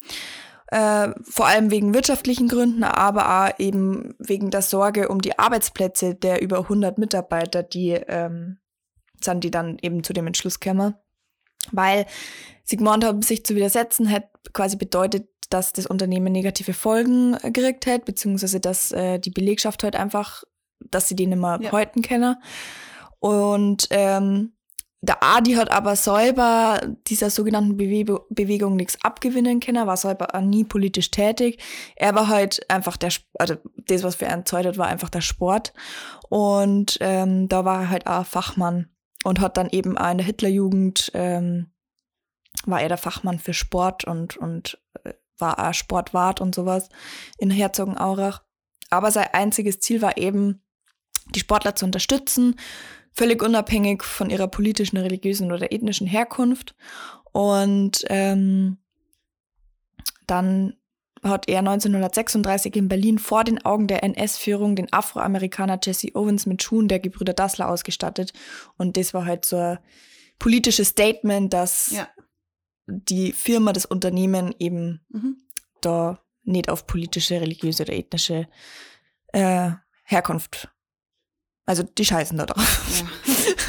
Äh, 0.71 1.09
vor 1.23 1.47
allem 1.47 1.71
wegen 1.71 1.95
wirtschaftlichen 1.95 2.47
Gründen, 2.47 2.83
aber 2.83 3.47
auch 3.47 3.59
eben 3.59 4.13
wegen 4.19 4.51
der 4.51 4.61
Sorge 4.61 5.07
um 5.07 5.19
die 5.19 5.39
Arbeitsplätze 5.39 6.13
der 6.13 6.41
über 6.43 6.59
100 6.59 6.99
Mitarbeiter, 6.99 7.63
die 7.63 7.91
ähm, 7.91 8.59
sind 9.19 9.43
die 9.43 9.51
dann 9.51 9.79
eben 9.81 10.03
zu 10.03 10.13
dem 10.13 10.27
Entschluss 10.27 10.59
gekommen. 10.59 10.95
Weil 11.71 12.05
haben, 13.03 13.21
sich 13.21 13.43
zu 13.43 13.55
widersetzen, 13.55 14.05
hätte 14.05 14.29
quasi 14.53 14.77
bedeutet, 14.77 15.27
dass 15.49 15.73
das 15.73 15.88
Unternehmen 15.88 16.31
negative 16.31 16.73
Folgen 16.73 17.35
äh, 17.41 17.51
gekriegt 17.51 17.88
hat, 17.88 18.05
beziehungsweise 18.05 18.59
dass 18.59 18.91
äh, 18.91 19.19
die 19.19 19.31
Belegschaft 19.31 19.83
halt 19.83 19.95
einfach, 19.95 20.43
dass 20.91 21.07
sie 21.07 21.15
den 21.15 21.31
immer 21.31 21.59
Ja. 21.61 21.71
heute 21.71 22.01
kennen. 22.01 22.35
Und 23.19 23.88
ähm, 23.89 24.53
der 25.01 25.24
Adi 25.24 25.53
hat 25.53 25.72
aber 25.72 25.96
selber 25.96 26.82
dieser 27.08 27.29
sogenannten 27.29 27.77
Bewe 27.77 28.25
Bewegung 28.29 28.75
nichts 28.75 28.98
abgewinnen 29.01 29.62
können, 29.62 29.88
war 29.88 29.96
selber 29.96 30.39
nie 30.41 30.65
politisch 30.65 31.10
tätig. 31.10 31.62
Er 31.96 32.15
war 32.15 32.27
halt 32.27 32.70
einfach 32.70 32.98
der, 32.98 33.13
also 33.38 33.56
das, 33.77 34.03
was 34.03 34.15
für 34.15 34.25
ihn 34.25 34.44
hat, 34.44 34.77
war 34.77 34.88
einfach 34.88 35.10
der 35.10 35.22
Sport. 35.22 35.74
Und 36.27 36.98
ähm, 37.00 37.48
da 37.48 37.63
war 37.63 37.84
er 37.84 37.89
halt 37.89 38.08
auch 38.08 38.25
Fachmann 38.25 38.89
und 39.24 39.39
hat 39.39 39.56
dann 39.56 39.70
eben 39.70 39.98
auch 39.98 40.12
in 40.12 40.18
der 40.18 40.27
Hitlerjugend, 40.27 41.12
ähm, 41.13 41.72
war 42.65 42.82
er 42.82 42.89
der 42.89 42.98
Fachmann 42.98 43.39
für 43.39 43.53
Sport 43.53 44.03
und, 44.03 44.36
und 44.36 44.82
äh, 45.06 45.13
war 45.38 45.65
auch 45.65 45.74
Sportwart 45.74 46.41
und 46.41 46.53
sowas 46.53 46.89
in 47.38 47.50
Herzogenaurach. 47.50 48.44
Aber 48.89 49.12
sein 49.12 49.27
einziges 49.32 49.79
Ziel 49.79 50.01
war 50.01 50.18
eben, 50.18 50.62
die 51.36 51.39
Sportler 51.39 51.75
zu 51.75 51.86
unterstützen, 51.86 52.56
völlig 53.13 53.42
unabhängig 53.44 54.04
von 54.04 54.30
ihrer 54.30 54.48
politischen, 54.48 54.98
religiösen 54.98 55.51
oder 55.51 55.72
ethnischen 55.72 56.08
Herkunft. 56.08 56.75
Und 57.32 58.04
ähm, 58.08 58.78
dann 60.28 60.75
hat 61.24 61.50
er 61.50 61.60
1936 61.60 62.75
in 62.75 62.88
Berlin 62.88 63.20
vor 63.20 63.44
den 63.44 63.63
Augen 63.66 63.88
der 63.88 64.04
NS-Führung 64.04 64.75
den 64.75 64.92
Afroamerikaner 64.94 65.80
Jesse 65.84 66.12
Owens 66.16 66.46
mit 66.46 66.63
Schuhen 66.63 66.88
der 66.88 67.00
Gebrüder 67.00 67.34
Dassler 67.34 67.70
ausgestattet. 67.70 68.32
Und 68.78 68.96
das 68.96 69.13
war 69.13 69.25
halt 69.25 69.44
so 69.46 69.58
ein 69.58 69.80
politisches 70.38 70.89
Statement, 70.89 71.51
dass 71.54 71.92
Ja. 71.92 72.08
die 72.88 73.34
Firma, 73.34 73.74
das 73.74 73.86
Unternehmen 73.86 74.56
eben 74.60 75.01
Mhm. 75.10 75.38
da 75.82 76.24
nicht 76.44 76.70
auf 76.70 76.88
politische, 76.88 77.42
religiöse 77.42 77.84
oder 77.84 77.94
ethnische 77.94 78.48
äh, 79.34 79.72
Herkunft. 80.06 80.70
Also 81.69 81.83
die 81.83 82.03
scheißen 82.03 82.35
da 82.35 82.47
drauf. 82.47 83.03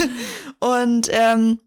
Ja. 0.01 0.07
Und 0.79 1.09
ähm, 1.11 1.61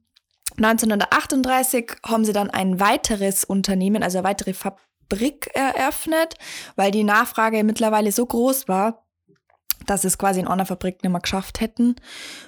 1938 0.57 1.97
haben 2.03 2.25
sie 2.25 2.33
dann 2.33 2.49
ein 2.49 2.79
weiteres 2.79 3.43
Unternehmen, 3.43 4.01
also 4.01 4.17
eine 4.17 4.27
weitere 4.27 4.53
Fabrik 4.53 5.51
eröffnet, 5.53 6.33
weil 6.75 6.89
die 6.89 7.03
Nachfrage 7.03 7.63
mittlerweile 7.63 8.11
so 8.11 8.25
groß 8.25 8.67
war, 8.67 9.05
dass 9.85 10.05
es 10.05 10.17
quasi 10.17 10.39
in 10.39 10.47
einer 10.47 10.65
Fabrik 10.65 11.03
nicht 11.03 11.11
mehr 11.11 11.21
geschafft 11.21 11.61
hätten. 11.61 11.97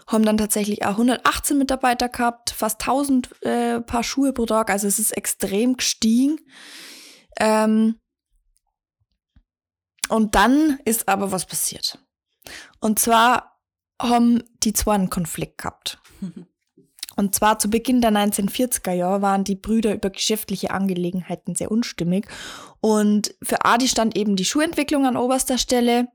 Haben 0.07 0.25
dann 0.25 0.37
tatsächlich 0.37 0.83
auch 0.83 0.93
118 0.93 1.55
Mitarbeiter 1.55 2.09
gehabt, 2.09 2.49
fast 2.49 2.81
1000 2.81 3.43
äh, 3.43 3.81
Paar 3.81 4.03
Schuhe 4.03 4.33
pro 4.33 4.47
Tag, 4.47 4.71
also 4.71 4.87
es 4.87 4.97
ist 4.97 5.11
extrem 5.11 5.77
gestiegen. 5.77 6.39
Ähm, 7.39 7.99
und 10.09 10.33
dann 10.33 10.79
ist 10.85 11.07
aber 11.07 11.31
was 11.31 11.45
passiert. 11.45 11.99
Und 12.79 12.97
zwar 12.97 13.54
haben 14.01 14.43
die 14.63 14.73
zwei 14.73 14.95
einen 14.95 15.09
Konflikt 15.09 15.59
gehabt. 15.59 15.99
Und 17.15 17.33
zwar 17.33 17.59
zu 17.59 17.69
Beginn 17.69 18.01
der 18.01 18.11
1940er 18.11 18.91
Jahre 18.91 19.21
waren 19.21 19.43
die 19.45 19.55
Brüder 19.55 19.93
über 19.93 20.09
geschäftliche 20.09 20.71
Angelegenheiten 20.71 21.55
sehr 21.55 21.71
unstimmig. 21.71 22.27
Und 22.81 23.35
für 23.41 23.63
Adi 23.63 23.87
stand 23.87 24.17
eben 24.17 24.35
die 24.35 24.45
Schuhentwicklung 24.45 25.05
an 25.05 25.15
oberster 25.15 25.57
Stelle 25.57 26.09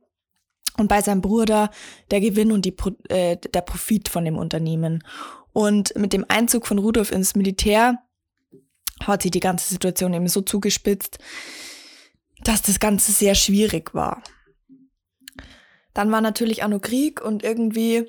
und 0.77 0.89
bei 0.89 1.01
seinem 1.01 1.23
Bruder 1.23 1.71
der 2.11 2.21
Gewinn 2.21 2.53
und 2.53 2.77
Pro- 2.77 2.97
äh, 3.09 3.37
der 3.37 3.63
Profit 3.63 4.09
von 4.09 4.25
dem 4.25 4.37
Unternehmen. 4.37 5.03
Und 5.53 5.97
mit 5.97 6.13
dem 6.13 6.27
Einzug 6.29 6.67
von 6.67 6.79
Rudolf 6.79 7.11
ins 7.11 7.35
Militär 7.35 7.99
hat 9.03 9.23
sich 9.23 9.31
die 9.31 9.41
ganze 9.41 9.69
Situation 9.69 10.13
eben 10.13 10.29
so 10.29 10.43
zugespitzt, 10.43 11.19
dass 12.45 12.63
das 12.63 12.79
Ganze 12.79 13.13
sehr 13.13 13.35
schwierig 13.35 13.95
war. 13.95 14.23
Dann 15.95 16.11
war 16.13 16.21
natürlich 16.21 16.63
auch 16.63 16.69
noch 16.69 16.81
Krieg 16.81 17.21
und 17.21 17.43
irgendwie 17.43 18.07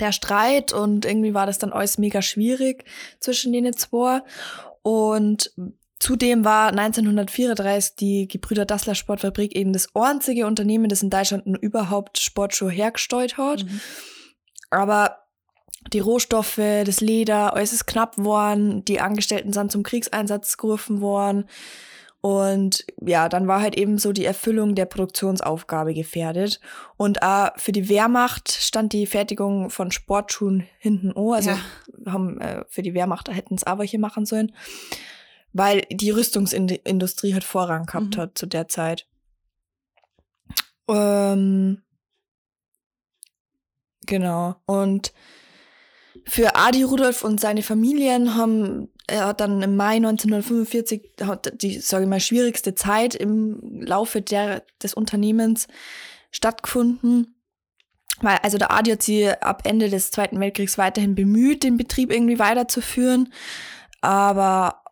der 0.00 0.12
Streit 0.12 0.72
und 0.72 1.04
irgendwie 1.04 1.34
war 1.34 1.46
das 1.46 1.58
dann 1.58 1.72
alles 1.72 1.98
mega 1.98 2.22
schwierig 2.22 2.84
zwischen 3.20 3.52
denen 3.52 3.76
zwei. 3.76 4.22
Und 4.82 5.52
zudem 6.00 6.44
war 6.44 6.68
1934 6.68 7.96
die 7.96 8.28
Gebrüder 8.28 8.64
Dassler 8.64 8.94
Sportfabrik 8.94 9.54
eben 9.54 9.72
das 9.72 9.88
einzige 9.94 10.46
Unternehmen, 10.46 10.88
das 10.88 11.02
in 11.02 11.10
Deutschland 11.10 11.46
überhaupt 11.58 12.18
Sportschuhe 12.18 12.70
hergestellt 12.70 13.38
hat. 13.38 13.64
Mhm. 13.64 13.80
Aber 14.70 15.18
die 15.92 16.00
Rohstoffe, 16.00 16.56
das 16.56 17.00
Leder, 17.00 17.54
alles 17.54 17.72
ist 17.72 17.86
knapp 17.86 18.16
worden. 18.18 18.84
Die 18.84 19.00
Angestellten 19.00 19.52
sind 19.52 19.70
zum 19.70 19.82
Kriegseinsatz 19.82 20.56
gerufen 20.56 21.00
worden. 21.00 21.44
Und 22.24 22.86
ja, 23.02 23.28
dann 23.28 23.46
war 23.48 23.60
halt 23.60 23.76
eben 23.76 23.98
so 23.98 24.12
die 24.12 24.24
Erfüllung 24.24 24.74
der 24.74 24.86
Produktionsaufgabe 24.86 25.92
gefährdet. 25.92 26.58
Und 26.96 27.22
auch 27.22 27.50
für 27.58 27.72
die 27.72 27.90
Wehrmacht 27.90 28.50
stand 28.50 28.94
die 28.94 29.04
Fertigung 29.04 29.68
von 29.68 29.90
Sportschuhen 29.90 30.66
hinten 30.78 31.12
an. 31.12 31.34
Also 31.34 31.50
Ja. 31.50 31.58
haben 32.06 32.40
äh, 32.40 32.64
für 32.66 32.80
die 32.80 32.94
Wehrmacht 32.94 33.28
hätten 33.28 33.56
es 33.56 33.66
auch 33.66 33.76
welche 33.78 33.98
machen 33.98 34.24
sollen. 34.24 34.54
Weil 35.52 35.82
die 35.92 36.08
Rüstungsindustrie 36.08 37.34
halt 37.34 37.44
Vorrang 37.44 37.84
gehabt 37.84 38.16
Mhm. 38.16 38.20
hat 38.22 38.38
zu 38.38 38.46
der 38.46 38.68
Zeit. 38.68 39.06
Ähm, 40.88 41.82
genau. 44.06 44.54
Und 44.64 45.12
für 46.24 46.56
Adi 46.56 46.84
Rudolf 46.84 47.22
und 47.22 47.38
seine 47.38 47.62
Familien 47.62 48.34
haben 48.34 48.88
er 49.06 49.26
hat 49.26 49.40
dann 49.40 49.62
im 49.62 49.76
Mai 49.76 49.96
1945 49.96 51.12
hat 51.22 51.52
die, 51.62 51.78
sage 51.78 52.04
ich 52.04 52.10
mal, 52.10 52.20
schwierigste 52.20 52.74
Zeit 52.74 53.14
im 53.14 53.58
Laufe 53.80 54.22
der, 54.22 54.62
des 54.82 54.94
Unternehmens 54.94 55.68
stattgefunden. 56.30 57.36
Weil, 58.20 58.38
also 58.42 58.58
der 58.58 58.72
Adi 58.72 58.92
hat 58.92 59.02
sie 59.02 59.28
ab 59.28 59.62
Ende 59.64 59.90
des 59.90 60.10
Zweiten 60.10 60.40
Weltkriegs 60.40 60.78
weiterhin 60.78 61.14
bemüht, 61.14 61.64
den 61.64 61.76
Betrieb 61.76 62.12
irgendwie 62.12 62.38
weiterzuführen, 62.38 63.32
aber 64.00 64.82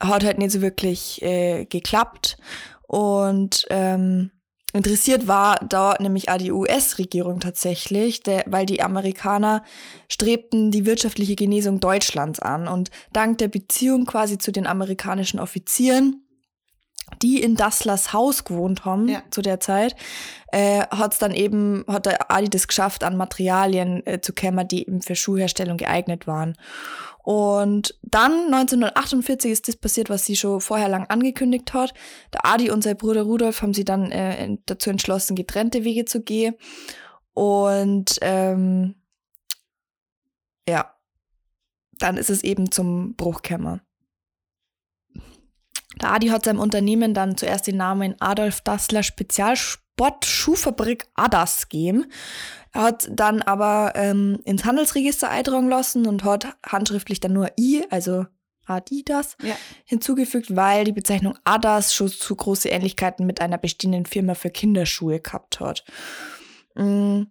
hat 0.00 0.24
halt 0.24 0.38
nicht 0.38 0.52
so 0.52 0.60
wirklich 0.62 1.20
äh, 1.22 1.64
geklappt. 1.66 2.38
Und 2.86 3.66
ähm, 3.70 4.30
interessiert 4.72 5.28
war 5.28 5.56
da 5.68 5.96
nämlich 6.00 6.30
auch 6.30 6.38
die 6.38 6.52
US-Regierung 6.52 7.40
tatsächlich, 7.40 8.22
der, 8.22 8.44
weil 8.46 8.66
die 8.66 8.82
Amerikaner 8.82 9.62
strebten 10.08 10.70
die 10.70 10.86
wirtschaftliche 10.86 11.36
Genesung 11.36 11.80
Deutschlands 11.80 12.40
an. 12.40 12.68
Und 12.68 12.90
dank 13.12 13.38
der 13.38 13.48
Beziehung 13.48 14.06
quasi 14.06 14.38
zu 14.38 14.52
den 14.52 14.66
amerikanischen 14.66 15.40
Offizieren, 15.40 16.22
die 17.20 17.42
in 17.42 17.54
Dasslers 17.56 18.12
Haus 18.12 18.44
gewohnt 18.44 18.84
haben 18.84 19.08
Ja. 19.08 19.22
zu 19.30 19.42
der 19.42 19.60
Zeit, 19.60 19.94
äh, 20.48 20.80
hat 20.90 21.12
es 21.14 21.18
dann 21.18 21.32
eben, 21.32 21.84
hat 21.88 22.06
der 22.06 22.30
Adi 22.30 22.48
das 22.48 22.68
geschafft, 22.68 23.04
an 23.04 23.16
Materialien 23.16 24.06
äh, 24.06 24.20
zu 24.20 24.32
kämmern, 24.32 24.68
die 24.68 24.82
eben 24.82 25.02
für 25.02 25.14
Schuhherstellung 25.16 25.76
geeignet 25.76 26.26
waren. 26.26 26.56
Und 27.24 27.96
dann 28.02 28.32
1948 28.52 29.50
ist 29.52 29.68
das 29.68 29.76
passiert, 29.76 30.10
was 30.10 30.24
sie 30.24 30.34
schon 30.36 30.60
vorher 30.60 30.88
lang 30.88 31.06
angekündigt 31.06 31.72
hat. 31.72 31.94
Der 32.32 32.44
Adi 32.44 32.70
und 32.70 32.82
sein 32.82 32.96
Bruder 32.96 33.22
Rudolf 33.22 33.62
haben 33.62 33.74
sie 33.74 33.84
dann 33.84 34.10
äh, 34.10 34.56
dazu 34.66 34.90
entschlossen, 34.90 35.36
getrennte 35.36 35.84
Wege 35.84 36.04
zu 36.04 36.22
gehen. 36.22 36.56
Und 37.32 38.18
ähm, 38.22 38.96
ja, 40.68 40.94
dann 41.98 42.16
ist 42.16 42.30
es 42.30 42.42
eben 42.42 42.72
zum 42.72 43.14
Bruch 43.14 43.42
gekommen. 43.42 43.80
Der 46.02 46.12
Adi 46.12 46.28
hat 46.28 46.44
seinem 46.44 46.60
Unternehmen 46.60 47.14
dann 47.14 47.36
zuerst 47.36 47.66
den 47.66 47.76
Namen 47.76 48.14
Adolf 48.20 48.60
Dassler 48.60 49.02
Spezialsport-Schuhfabrik 49.02 51.06
Adas 51.14 51.68
gegeben. 51.68 52.06
Er 52.72 52.82
hat 52.82 53.08
dann 53.10 53.42
aber 53.42 53.92
ähm, 53.94 54.40
ins 54.44 54.64
Handelsregister 54.64 55.30
eintragen 55.30 55.68
lassen 55.68 56.06
und 56.06 56.24
hat 56.24 56.56
handschriftlich 56.66 57.20
dann 57.20 57.34
nur 57.34 57.50
I, 57.58 57.84
also 57.90 58.26
Adidas, 58.66 59.36
Ja. 59.42 59.56
hinzugefügt, 59.84 60.56
weil 60.56 60.84
die 60.84 60.92
Bezeichnung 60.92 61.38
Adas 61.44 61.94
schon 61.94 62.08
zu 62.08 62.34
große 62.34 62.68
Ähnlichkeiten 62.68 63.26
mit 63.26 63.40
einer 63.40 63.58
bestehenden 63.58 64.06
Firma 64.06 64.34
für 64.34 64.50
Kinderschuhe 64.50 65.20
gehabt 65.20 65.60
hat. 65.60 65.84
Mm. 66.74 67.22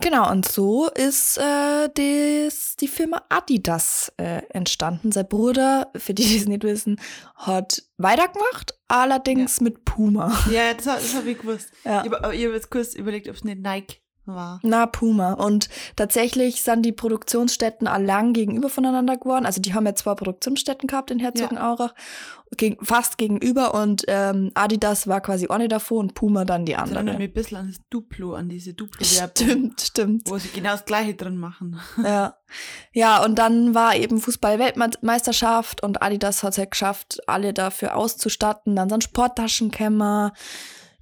Genau, 0.00 0.30
und 0.30 0.46
so 0.46 0.88
ist 0.88 1.36
äh, 1.36 1.88
das, 1.94 2.76
die 2.76 2.88
Firma 2.88 3.22
Adidas 3.28 4.12
äh, 4.16 4.42
entstanden. 4.48 5.12
Sein 5.12 5.28
Bruder, 5.28 5.90
für 5.94 6.14
die, 6.14 6.24
die 6.24 6.38
es 6.38 6.46
nicht 6.46 6.64
wissen, 6.64 7.00
hat 7.36 7.82
weitergemacht, 7.98 8.78
allerdings 8.88 9.60
mit 9.60 9.84
Puma. 9.84 10.36
Ja, 10.50 10.72
das, 10.72 10.84
das 10.84 11.14
habe 11.14 11.30
ich 11.30 11.38
gewusst. 11.38 11.70
Ja. 11.84 12.02
Ich, 12.04 12.10
ich 12.10 12.16
habe 12.18 12.54
jetzt 12.54 12.70
kurz 12.70 12.94
überlegt, 12.94 13.28
ob 13.28 13.34
es 13.34 13.44
nicht 13.44 13.60
Nike 13.60 14.00
war. 14.34 14.60
Na, 14.62 14.86
Puma. 14.86 15.34
Und 15.34 15.68
tatsächlich 15.96 16.62
sind 16.62 16.82
die 16.82 16.92
Produktionsstätten 16.92 17.86
allang 17.86 18.32
gegenüber 18.32 18.68
voneinander 18.68 19.16
geworden. 19.16 19.46
Also 19.46 19.60
die 19.60 19.74
haben 19.74 19.86
ja 19.86 19.94
zwei 19.94 20.14
Produktionsstätten 20.14 20.86
gehabt 20.86 21.10
in 21.10 21.18
Herzogenaurach, 21.18 21.94
gegen, 22.56 22.84
fast 22.84 23.18
gegenüber. 23.18 23.74
Und 23.74 24.04
ähm, 24.08 24.50
Adidas 24.54 25.06
war 25.06 25.20
quasi 25.20 25.48
eine 25.48 25.68
davor 25.68 26.00
und 26.00 26.14
Puma 26.14 26.44
dann 26.44 26.64
die 26.64 26.72
Das 26.72 26.82
erinnert 26.82 26.98
andere. 26.98 27.18
mich 27.18 27.28
ein 27.28 27.32
bisschen 27.32 27.56
an 27.58 27.66
das 27.68 27.80
Duplo, 27.90 28.34
an 28.34 28.48
diese 28.48 28.74
Duplo-Werbung. 28.74 29.30
Stimmt, 29.36 29.80
stimmt. 29.80 30.30
Wo 30.30 30.38
sie 30.38 30.48
genau 30.48 30.72
das 30.72 30.84
Gleiche 30.84 31.14
drin 31.14 31.36
machen. 31.36 31.80
Ja. 32.02 32.36
ja, 32.92 33.24
und 33.24 33.38
dann 33.38 33.74
war 33.74 33.94
eben 33.94 34.20
Fußball-Weltmeisterschaft 34.20 35.82
und 35.82 36.02
Adidas 36.02 36.42
hat 36.42 36.52
es 36.52 36.58
halt 36.58 36.70
geschafft, 36.72 37.20
alle 37.26 37.52
dafür 37.52 37.96
auszustatten. 37.96 38.74
Dann 38.76 38.88
sind 38.88 39.04
Sporttaschenkämmer, 39.04 40.32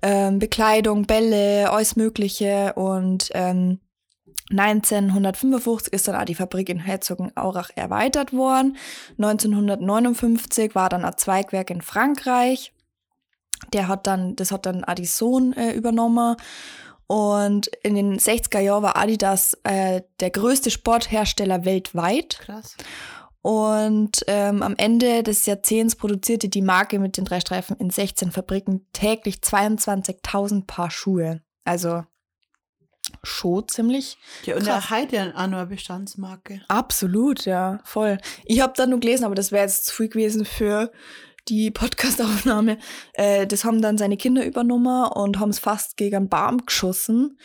ähm, 0.02 0.38
Bekleidung, 0.38 1.04
Bälle, 1.06 1.70
alles 1.70 1.96
Mögliche. 1.96 2.72
Und 2.74 3.30
ähm, 3.34 3.80
1955 4.50 5.92
ist 5.92 6.08
dann 6.08 6.16
auch 6.16 6.24
die 6.24 6.34
Fabrik 6.34 6.68
in 6.68 6.78
Herzogenaurach 6.80 7.70
erweitert 7.74 8.32
worden. 8.32 8.76
1959 9.18 10.74
war 10.74 10.88
dann 10.88 11.04
ein 11.04 11.16
Zweigwerk 11.16 11.70
in 11.70 11.82
Frankreich. 11.82 12.72
Der 13.72 13.88
hat 13.88 14.06
dann, 14.06 14.36
das 14.36 14.52
hat 14.52 14.66
dann 14.66 14.84
Addison 14.84 15.52
äh, 15.52 15.72
übernommen. 15.72 16.36
Und 17.06 17.68
in 17.82 17.94
den 17.94 18.18
60er 18.18 18.60
Jahren 18.60 18.82
war 18.82 18.96
Adidas 18.96 19.56
äh, 19.64 20.02
der 20.20 20.30
größte 20.30 20.70
Sporthersteller 20.70 21.64
weltweit. 21.64 22.38
Krass. 22.40 22.76
Und 23.48 24.24
ähm, 24.26 24.62
am 24.62 24.74
Ende 24.76 25.22
des 25.22 25.46
Jahrzehnts 25.46 25.96
produzierte 25.96 26.50
die 26.50 26.60
Marke 26.60 26.98
mit 26.98 27.16
den 27.16 27.24
drei 27.24 27.40
Streifen 27.40 27.78
in 27.78 27.88
16 27.88 28.30
Fabriken 28.30 28.86
täglich 28.92 29.36
22.000 29.36 30.66
Paar 30.66 30.90
Schuhe. 30.90 31.40
Also 31.64 32.04
schon 33.22 33.66
ziemlich 33.66 34.18
Ja, 34.44 34.54
und 34.56 34.64
Krass. 34.64 34.90
er 34.90 34.90
hat 34.90 35.12
ja 35.12 35.30
auch 35.30 35.38
eine 35.38 35.64
Bestandsmarke. 35.64 36.60
Absolut, 36.68 37.46
ja, 37.46 37.80
voll. 37.84 38.18
Ich 38.44 38.60
habe 38.60 38.74
da 38.76 38.84
nur 38.84 39.00
gelesen, 39.00 39.24
aber 39.24 39.34
das 39.34 39.50
wäre 39.50 39.62
jetzt 39.62 39.86
zu 39.86 39.94
viel 39.94 40.10
gewesen 40.10 40.44
für 40.44 40.92
die 41.48 41.70
Podcastaufnahme. 41.70 42.76
Äh, 43.14 43.46
das 43.46 43.64
haben 43.64 43.80
dann 43.80 43.96
seine 43.96 44.18
Kinder 44.18 44.44
übernommen 44.44 45.08
und 45.08 45.40
haben 45.40 45.48
es 45.48 45.58
fast 45.58 45.96
gegen 45.96 46.16
einen 46.16 46.28
Baum 46.28 46.66
geschossen, 46.66 47.38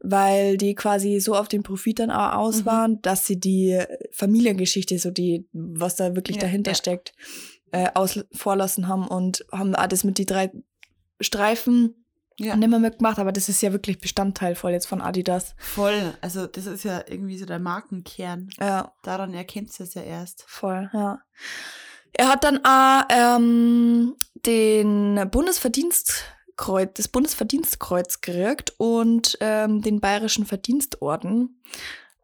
weil 0.00 0.56
die 0.56 0.74
quasi 0.74 1.20
so 1.20 1.34
auf 1.34 1.48
den 1.48 1.62
Profit 1.62 1.98
dann 2.00 2.10
auch 2.10 2.34
aus 2.34 2.60
Mhm. 2.60 2.66
waren, 2.66 3.02
dass 3.02 3.26
sie 3.26 3.38
die 3.40 3.80
Familiengeschichte, 4.12 4.98
so 4.98 5.10
die, 5.10 5.48
was 5.52 5.96
da 5.96 6.14
wirklich 6.14 6.36
Ja, 6.36 6.42
dahinter 6.42 6.72
ja. 6.72 6.74
steckt, 6.76 7.12
äh, 7.72 7.88
aus 7.94 8.24
vorlassen 8.32 8.88
haben 8.88 9.08
und 9.08 9.44
haben 9.52 9.72
das 9.72 10.04
mit 10.04 10.18
die 10.18 10.26
drei 10.26 10.50
Streifen 11.20 12.04
Ja. 12.38 12.54
nicht 12.54 12.68
mehr 12.68 12.78
mitgemacht, 12.78 13.18
aber 13.18 13.32
das 13.32 13.48
ist 13.48 13.62
ja 13.62 13.72
wirklich 13.72 13.98
Bestandteil 13.98 14.54
voll 14.54 14.72
jetzt 14.72 14.86
von 14.86 15.00
Adidas. 15.00 15.54
Voll. 15.58 16.12
Also, 16.20 16.46
das 16.46 16.66
ist 16.66 16.84
ja 16.84 17.02
irgendwie 17.08 17.38
so 17.38 17.46
der 17.46 17.58
Markenkern. 17.58 18.50
Ja. 18.60 18.92
Daran 19.02 19.32
erkennst 19.32 19.78
du 19.80 19.84
es 19.84 19.94
ja 19.94 20.02
erst. 20.02 20.44
Voll, 20.46 20.90
ja. 20.92 21.20
Er 22.12 22.28
hat 22.28 22.44
dann 22.44 22.60
auch 22.64 23.02
ähm, 23.10 24.16
den 24.46 25.28
Bundesverdienstkreuz, 26.56 26.94
das 26.94 27.08
Bundesverdienstkreuz 27.08 28.20
gekriegt 28.20 28.74
und 28.78 29.36
ähm, 29.40 29.82
den 29.82 30.00
Bayerischen 30.00 30.46
Verdienstorden. 30.46 31.60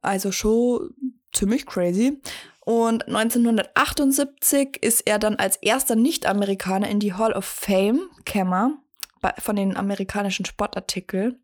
Also 0.00 0.32
schon 0.32 0.94
ziemlich 1.32 1.66
crazy. 1.66 2.20
Und 2.64 3.06
1978 3.08 4.82
ist 4.82 5.00
er 5.02 5.18
dann 5.18 5.36
als 5.36 5.56
erster 5.56 5.96
Nicht-Amerikaner 5.96 6.88
in 6.88 7.00
die 7.00 7.12
Hall 7.14 7.32
of 7.32 7.44
Fame 7.44 8.00
bei- 9.20 9.34
von 9.38 9.56
den 9.56 9.76
amerikanischen 9.76 10.44
Sportartikeln. 10.44 11.38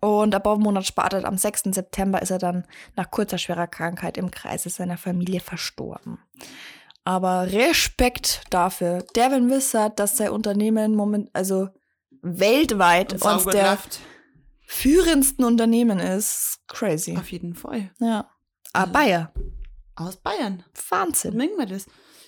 Und 0.00 0.34
ein 0.34 0.42
paar 0.42 0.56
Monate 0.56 0.86
später, 0.86 1.24
am 1.24 1.36
6. 1.36 1.74
September, 1.74 2.22
ist 2.22 2.30
er 2.30 2.38
dann 2.38 2.64
nach 2.96 3.10
kurzer 3.10 3.38
schwerer 3.38 3.66
Krankheit 3.66 4.16
im 4.16 4.30
Kreise 4.30 4.70
seiner 4.70 4.96
Familie 4.96 5.40
verstorben. 5.40 6.18
Aber 7.04 7.50
Respekt 7.50 8.42
dafür. 8.50 9.04
Devin 9.16 9.50
wissert, 9.50 9.98
dass 9.98 10.16
sein 10.16 10.30
Unternehmen 10.30 10.94
moment, 10.94 11.30
also 11.32 11.68
weltweit 12.22 13.24
eines 13.24 13.44
der 13.46 13.70
läuft. 13.70 14.00
führendsten 14.66 15.44
Unternehmen 15.44 15.98
ist. 15.98 16.60
Crazy. 16.68 17.16
Auf 17.16 17.32
jeden 17.32 17.54
Fall. 17.54 17.90
Ja. 17.98 18.30
Ah, 18.72 18.86
Bayer. 18.86 19.32
Aus 19.96 20.16
Bayern. 20.16 20.64
Wahnsinn. 20.88 21.36
Mengen 21.36 21.58
wir 21.58 21.66
das. 21.66 21.86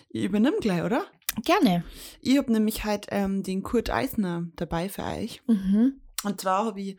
Ich 0.08 0.24
übernimm 0.24 0.54
gleich, 0.60 0.82
oder? 0.82 1.04
Gerne. 1.44 1.84
Ich 2.20 2.36
hab 2.36 2.48
nämlich 2.48 2.84
halt 2.84 3.06
ähm, 3.10 3.42
den 3.42 3.62
Kurt 3.62 3.90
Eisner 3.90 4.48
dabei 4.56 4.88
für 4.88 5.04
euch. 5.04 5.42
Mhm. 5.46 6.00
Und 6.24 6.40
zwar 6.40 6.66
habe 6.66 6.80
ich, 6.80 6.98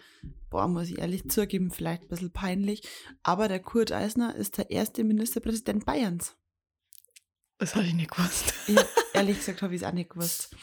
boah, 0.49 0.67
muss 0.67 0.89
ich 0.89 0.97
ehrlich 0.99 1.29
zugeben, 1.29 1.71
vielleicht 1.71 2.03
ein 2.03 2.07
bisschen 2.07 2.31
peinlich, 2.31 2.81
aber 3.21 3.47
der 3.47 3.59
Kurt 3.59 3.91
Eisner 3.91 4.36
ist 4.36 4.57
der 4.57 4.71
erste 4.71 5.03
Ministerpräsident 5.03 5.86
Bayerns. 5.86 6.36
Das 7.63 7.76
hatte 7.76 7.88
ich 7.88 7.93
nicht 7.93 8.12
gewusst. 8.12 8.54
Ich, 8.67 8.76
ehrlich 9.13 9.38
gesagt 9.38 9.62
habe 9.62 9.73
ich 9.73 9.82
es 9.82 9.88
auch 9.88 9.93
nicht 9.93 10.10
gewusst. 10.10 10.54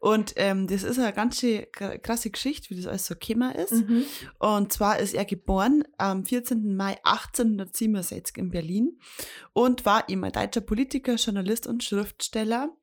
Und 0.00 0.32
ähm, 0.34 0.66
das 0.66 0.82
ist 0.82 0.98
eine 0.98 1.12
ganz 1.12 1.38
schön 1.38 1.66
kr- 1.66 1.98
krasse 1.98 2.30
Geschichte, 2.30 2.68
wie 2.70 2.74
das 2.74 2.88
alles 2.88 3.06
so 3.06 3.14
gekommen 3.14 3.52
ist. 3.52 3.70
Mhm. 3.70 4.02
Und 4.40 4.72
zwar 4.72 4.98
ist 4.98 5.14
er 5.14 5.24
geboren 5.24 5.84
am 5.98 6.24
14. 6.24 6.74
Mai 6.74 6.98
1867 7.04 8.36
in 8.38 8.50
Berlin 8.50 8.98
und 9.52 9.84
war 9.86 10.08
eben 10.08 10.24
ein 10.24 10.32
deutscher 10.32 10.62
Politiker, 10.62 11.14
Journalist 11.14 11.68
und 11.68 11.84
Schriftsteller. 11.84 12.76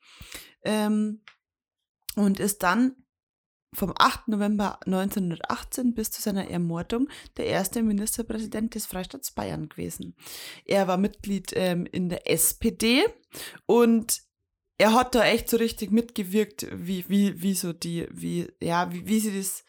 Ähm, 0.64 1.22
und 2.16 2.40
ist 2.40 2.64
dann 2.64 2.96
vom 3.74 3.94
8. 3.98 4.28
November 4.30 4.80
1918 4.86 5.94
bis 5.94 6.12
zu 6.12 6.22
seiner 6.22 6.50
Ermordung 6.50 7.08
der 7.38 7.48
erste 7.48 7.84
Ministerpräsident 7.84 8.76
des 8.76 8.86
Freistaats 8.86 9.32
Bayern 9.32 9.70
gewesen. 9.70 10.16
Er 10.66 10.88
war 10.88 10.98
Mitglied 10.98 11.54
ähm, 11.56 11.86
in 11.86 12.10
der 12.10 12.30
SPD 12.30 13.06
und 13.66 14.22
er 14.78 14.94
hat 14.94 15.14
da 15.14 15.26
echt 15.26 15.50
so 15.50 15.58
richtig 15.58 15.92
mitgewirkt, 15.92 16.68
wie, 16.72 17.08
wie, 17.10 17.42
wie 17.42 17.54
so 17.54 17.74
die, 17.74 18.08
wie, 18.12 18.48
ja, 18.62 18.92
wie, 18.94 19.06
wie 19.08 19.20
sie 19.20 19.38
das, 19.38 19.66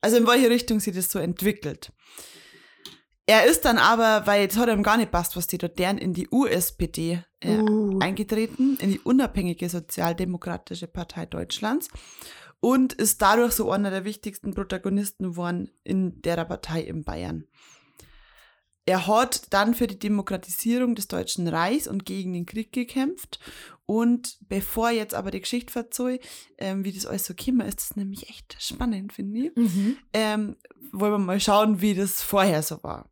also 0.00 0.16
in 0.16 0.26
welche 0.26 0.50
Richtung 0.50 0.80
sie 0.80 0.92
das 0.92 1.10
so 1.10 1.18
entwickelt. 1.18 1.92
Er 3.26 3.46
ist 3.46 3.64
dann 3.64 3.78
aber, 3.78 4.26
weil 4.26 4.46
es 4.46 4.56
hat 4.56 4.68
ihm 4.68 4.82
gar 4.82 4.98
nicht 4.98 5.10
passt, 5.10 5.36
was 5.36 5.46
die 5.46 5.58
dort 5.58 5.78
deren, 5.78 5.98
in 5.98 6.12
die 6.12 6.28
USPD 6.30 7.22
äh, 7.40 7.58
Uh. 7.58 7.98
eingetreten, 8.00 8.76
in 8.80 8.90
die 8.90 9.00
unabhängige 9.00 9.68
Sozialdemokratische 9.68 10.86
Partei 10.86 11.26
Deutschlands 11.26 11.88
und 12.60 12.94
ist 12.94 13.20
dadurch 13.20 13.52
so 13.52 13.70
einer 13.70 13.90
der 13.90 14.04
wichtigsten 14.04 14.54
Protagonisten 14.54 15.24
geworden 15.24 15.70
in 15.84 16.22
der 16.22 16.44
Partei 16.44 16.82
in 16.82 17.04
Bayern. 17.04 17.46
Er 18.86 19.06
hat 19.06 19.52
dann 19.52 19.74
für 19.74 19.86
die 19.86 19.98
Demokratisierung 19.98 20.94
des 20.94 21.08
Deutschen 21.08 21.48
Reichs 21.48 21.88
und 21.88 22.04
gegen 22.04 22.34
den 22.34 22.44
Krieg 22.44 22.72
gekämpft. 22.72 23.38
Und 23.86 24.38
bevor 24.48 24.90
jetzt 24.90 25.14
aber 25.14 25.30
die 25.30 25.40
Geschichte 25.40 25.72
verzeihe, 25.72 26.18
ähm, 26.58 26.84
wie 26.84 26.92
das 26.92 27.04
alles 27.06 27.26
so 27.26 27.34
gekommen 27.34 27.66
ist, 27.66 27.80
das 27.80 27.96
nämlich 27.96 28.30
echt 28.30 28.56
spannend, 28.58 29.12
finde 29.12 29.46
ich 29.46 29.56
Mhm. 29.56 29.96
ähm, 30.12 30.56
wollen 30.92 31.12
wir 31.12 31.18
mal 31.18 31.40
schauen, 31.40 31.80
wie 31.80 31.94
das 31.94 32.22
vorher 32.22 32.62
so 32.62 32.82
war. 32.82 33.10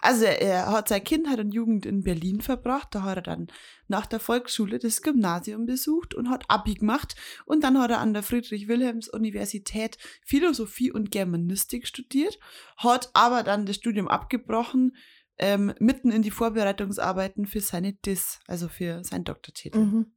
Also 0.00 0.24
er 0.24 0.70
hat 0.70 0.88
seine 0.88 1.02
Kindheit 1.02 1.40
und 1.40 1.52
Jugend 1.52 1.84
in 1.84 2.04
Berlin 2.04 2.40
verbracht. 2.40 2.88
Da 2.92 3.02
hat 3.02 3.16
er 3.16 3.22
dann 3.22 3.48
nach 3.88 4.06
der 4.06 4.20
Volksschule 4.20 4.78
das 4.78 5.02
Gymnasium 5.02 5.66
besucht 5.66 6.14
und 6.14 6.30
hat 6.30 6.44
Abi 6.48 6.74
gemacht. 6.74 7.16
Und 7.44 7.64
dann 7.64 7.78
hat 7.80 7.90
er 7.90 7.98
an 7.98 8.14
der 8.14 8.22
Friedrich-Wilhelms-Universität 8.22 9.98
Philosophie 10.24 10.92
und 10.92 11.10
Germanistik 11.10 11.86
studiert, 11.86 12.38
hat 12.76 13.10
aber 13.14 13.42
dann 13.42 13.66
das 13.66 13.76
Studium 13.76 14.08
abgebrochen, 14.08 14.96
ähm, 15.38 15.74
mitten 15.78 16.10
in 16.10 16.22
die 16.22 16.30
Vorbereitungsarbeiten 16.30 17.46
für 17.46 17.60
seine 17.60 17.92
DIS, 17.92 18.40
also 18.46 18.68
für 18.68 19.02
seinen 19.04 19.24
Doktortitel. 19.24 19.78
Mhm. 19.78 20.12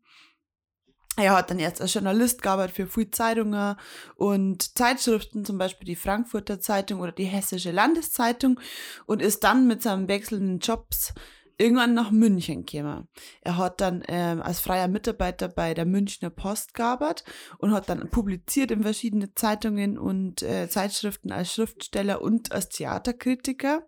Er 1.20 1.36
hat 1.36 1.50
dann 1.50 1.58
erst 1.58 1.82
als 1.82 1.96
Journalist 1.96 2.44
gearbeitet 2.44 2.76
für 2.76 2.86
viele 2.86 3.10
Zeitungen 3.10 3.76
und 4.16 4.78
Zeitschriften, 4.78 5.46
zum 5.46 5.58
Beispiel 5.58 5.88
die 5.88 5.96
Frankfurter 5.96 6.60
Zeitung 6.60 7.00
oder 7.00 7.12
die 7.12 7.24
Hessische 7.26 7.72
Landeszeitung 7.72 8.60
und 9.08 9.24
ist 9.24 9.44
dann 9.44 9.66
mit 9.66 9.82
seinen 9.82 10.08
wechselnden 10.08 10.60
Jobs 10.60 11.16
irgendwann 11.58 11.96
nach 11.96 12.12
München 12.12 12.66
gekommen. 12.66 13.08
Er 13.42 13.58
hat 13.58 13.82
dann 13.82 14.04
ähm, 14.08 14.44
als 14.44 14.60
freier 14.60 14.88
Mitarbeiter 14.88 15.48
bei 15.48 15.74
der 15.74 15.86
Münchner 15.86 16.30
Post 16.30 16.76
gearbeitet 16.76 17.26
und 17.58 17.74
hat 17.74 17.90
dann 17.90 18.10
publiziert 18.10 18.70
in 18.70 18.84
verschiedenen 18.84 19.32
Zeitungen 19.36 19.98
und 19.98 20.44
äh, 20.44 20.70
Zeitschriften 20.70 21.32
als 21.32 21.52
Schriftsteller 21.52 22.22
und 22.22 22.52
als 22.52 22.70
Theaterkritiker. 22.70 23.88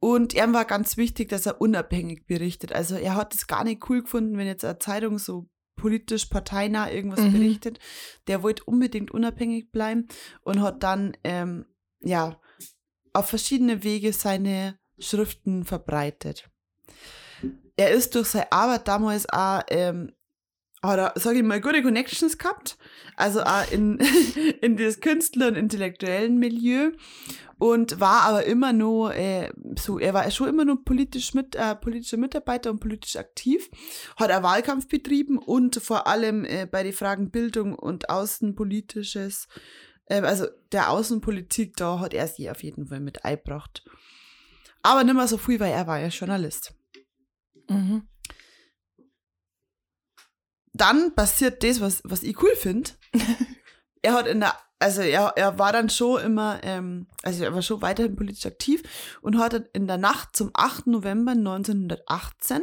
Und 0.00 0.32
ihm 0.34 0.54
war 0.54 0.64
ganz 0.64 0.96
wichtig, 0.96 1.28
dass 1.28 1.44
er 1.46 1.60
unabhängig 1.60 2.26
berichtet. 2.26 2.72
Also 2.72 2.96
er 2.96 3.14
hat 3.14 3.34
es 3.34 3.46
gar 3.46 3.64
nicht 3.64 3.88
cool 3.90 4.02
gefunden, 4.02 4.38
wenn 4.38 4.46
jetzt 4.46 4.64
eine 4.64 4.78
Zeitung 4.78 5.18
so 5.18 5.48
politisch 5.76 6.26
parteinah 6.26 6.90
irgendwas 6.90 7.20
Mhm. 7.20 7.32
berichtet. 7.32 7.78
Der 8.26 8.42
wollte 8.42 8.64
unbedingt 8.64 9.10
unabhängig 9.10 9.70
bleiben 9.70 10.08
und 10.42 10.60
hat 10.62 10.82
dann 10.82 11.16
ähm, 11.22 11.66
ja 12.00 12.40
auf 13.12 13.28
verschiedene 13.28 13.82
Wege 13.84 14.12
seine 14.12 14.78
Schriften 14.98 15.64
verbreitet. 15.64 16.50
Er 17.76 17.90
ist 17.90 18.14
durch 18.14 18.28
seine 18.28 18.52
Arbeit 18.52 18.88
damals 18.88 19.28
auch, 19.30 19.62
ähm, 19.68 20.12
hat 20.82 20.98
er, 20.98 21.12
sag 21.16 21.36
ich 21.36 21.42
mal, 21.42 21.60
gute 21.60 21.82
Connections 21.82 22.38
gehabt. 22.38 22.78
Also 23.16 23.42
auch 23.42 23.70
in, 23.70 23.98
in 24.60 24.76
das 24.76 25.00
Künstler- 25.00 25.48
und 25.48 25.56
intellektuellen 25.56 26.38
Milieu. 26.38 26.92
Und 27.58 28.00
war 28.00 28.22
aber 28.22 28.44
immer 28.46 28.72
nur 28.72 29.14
äh, 29.14 29.52
so, 29.78 29.98
er 29.98 30.14
war 30.14 30.30
schon 30.30 30.48
immer 30.48 30.64
nur 30.64 30.82
politisch 30.82 31.34
mit, 31.34 31.54
äh, 31.56 31.74
politischer 31.74 32.16
Mitarbeiter 32.16 32.70
und 32.70 32.80
politisch 32.80 33.16
aktiv, 33.16 33.68
hat 34.16 34.32
auch 34.32 34.42
Wahlkampf 34.42 34.88
betrieben 34.88 35.36
und 35.36 35.76
vor 35.76 36.06
allem 36.06 36.46
äh, 36.46 36.64
bei 36.64 36.82
den 36.82 36.94
Fragen 36.94 37.30
Bildung 37.30 37.74
und 37.74 38.08
Außenpolitisches, 38.08 39.46
äh, 40.06 40.22
also 40.22 40.46
der 40.72 40.88
Außenpolitik, 40.88 41.76
da 41.76 42.00
hat 42.00 42.14
er 42.14 42.28
sie 42.28 42.48
auf 42.48 42.62
jeden 42.62 42.86
Fall 42.86 43.00
mit 43.00 43.26
eingebracht. 43.26 43.84
Aber 44.82 45.04
nicht 45.04 45.14
mehr 45.14 45.28
so 45.28 45.36
viel, 45.36 45.60
weil 45.60 45.72
er 45.72 45.86
war 45.86 46.00
ja 46.00 46.08
Journalist. 46.08 46.72
Mhm. 47.68 48.08
Dann 50.72 51.14
passiert 51.14 51.62
das, 51.62 51.80
was, 51.80 52.00
was 52.04 52.22
ich 52.22 52.40
cool 52.42 52.54
finde. 52.56 52.90
er 54.02 54.14
hat 54.14 54.26
in 54.26 54.40
der, 54.40 54.54
also 54.78 55.02
er, 55.02 55.32
er 55.36 55.58
war 55.58 55.72
dann 55.72 55.90
schon 55.90 56.22
immer, 56.22 56.60
ähm, 56.62 57.06
also 57.22 57.44
er 57.44 57.54
war 57.54 57.62
schon 57.62 57.82
weiterhin 57.82 58.16
politisch 58.16 58.46
aktiv 58.46 58.82
und 59.20 59.38
hat 59.38 59.52
dann 59.52 59.68
in 59.72 59.86
der 59.86 59.98
Nacht 59.98 60.34
zum 60.34 60.50
8. 60.54 60.86
November 60.86 61.32
1918 61.32 62.62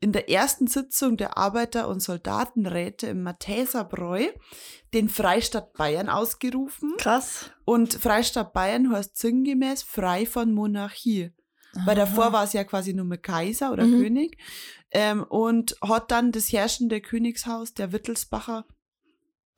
in 0.00 0.12
der 0.12 0.28
ersten 0.28 0.66
Sitzung 0.66 1.16
der 1.16 1.38
Arbeiter- 1.38 1.88
und 1.88 2.00
Soldatenräte 2.00 3.06
im 3.06 3.22
Matheserbräu 3.22 4.26
den 4.92 5.08
Freistaat 5.08 5.72
Bayern 5.72 6.10
ausgerufen. 6.10 6.92
Krass. 6.98 7.50
Und 7.64 7.94
Freistaat 7.94 8.52
Bayern 8.52 8.92
heißt 8.92 9.16
sinngemäß 9.16 9.82
frei 9.82 10.26
von 10.26 10.52
Monarchie. 10.52 11.32
Weil 11.84 11.96
davor 11.96 12.32
war 12.32 12.44
es 12.44 12.52
ja 12.52 12.64
quasi 12.64 12.94
nur 12.94 13.04
mit 13.04 13.22
Kaiser 13.22 13.72
oder 13.72 13.84
Mhm. 13.84 14.00
König. 14.02 14.38
Ähm, 14.90 15.24
und 15.24 15.76
hat 15.82 16.10
dann 16.10 16.30
das 16.32 16.52
herrschende 16.52 17.00
Königshaus 17.00 17.74
der 17.74 17.92
Wittelsbacher 17.92 18.64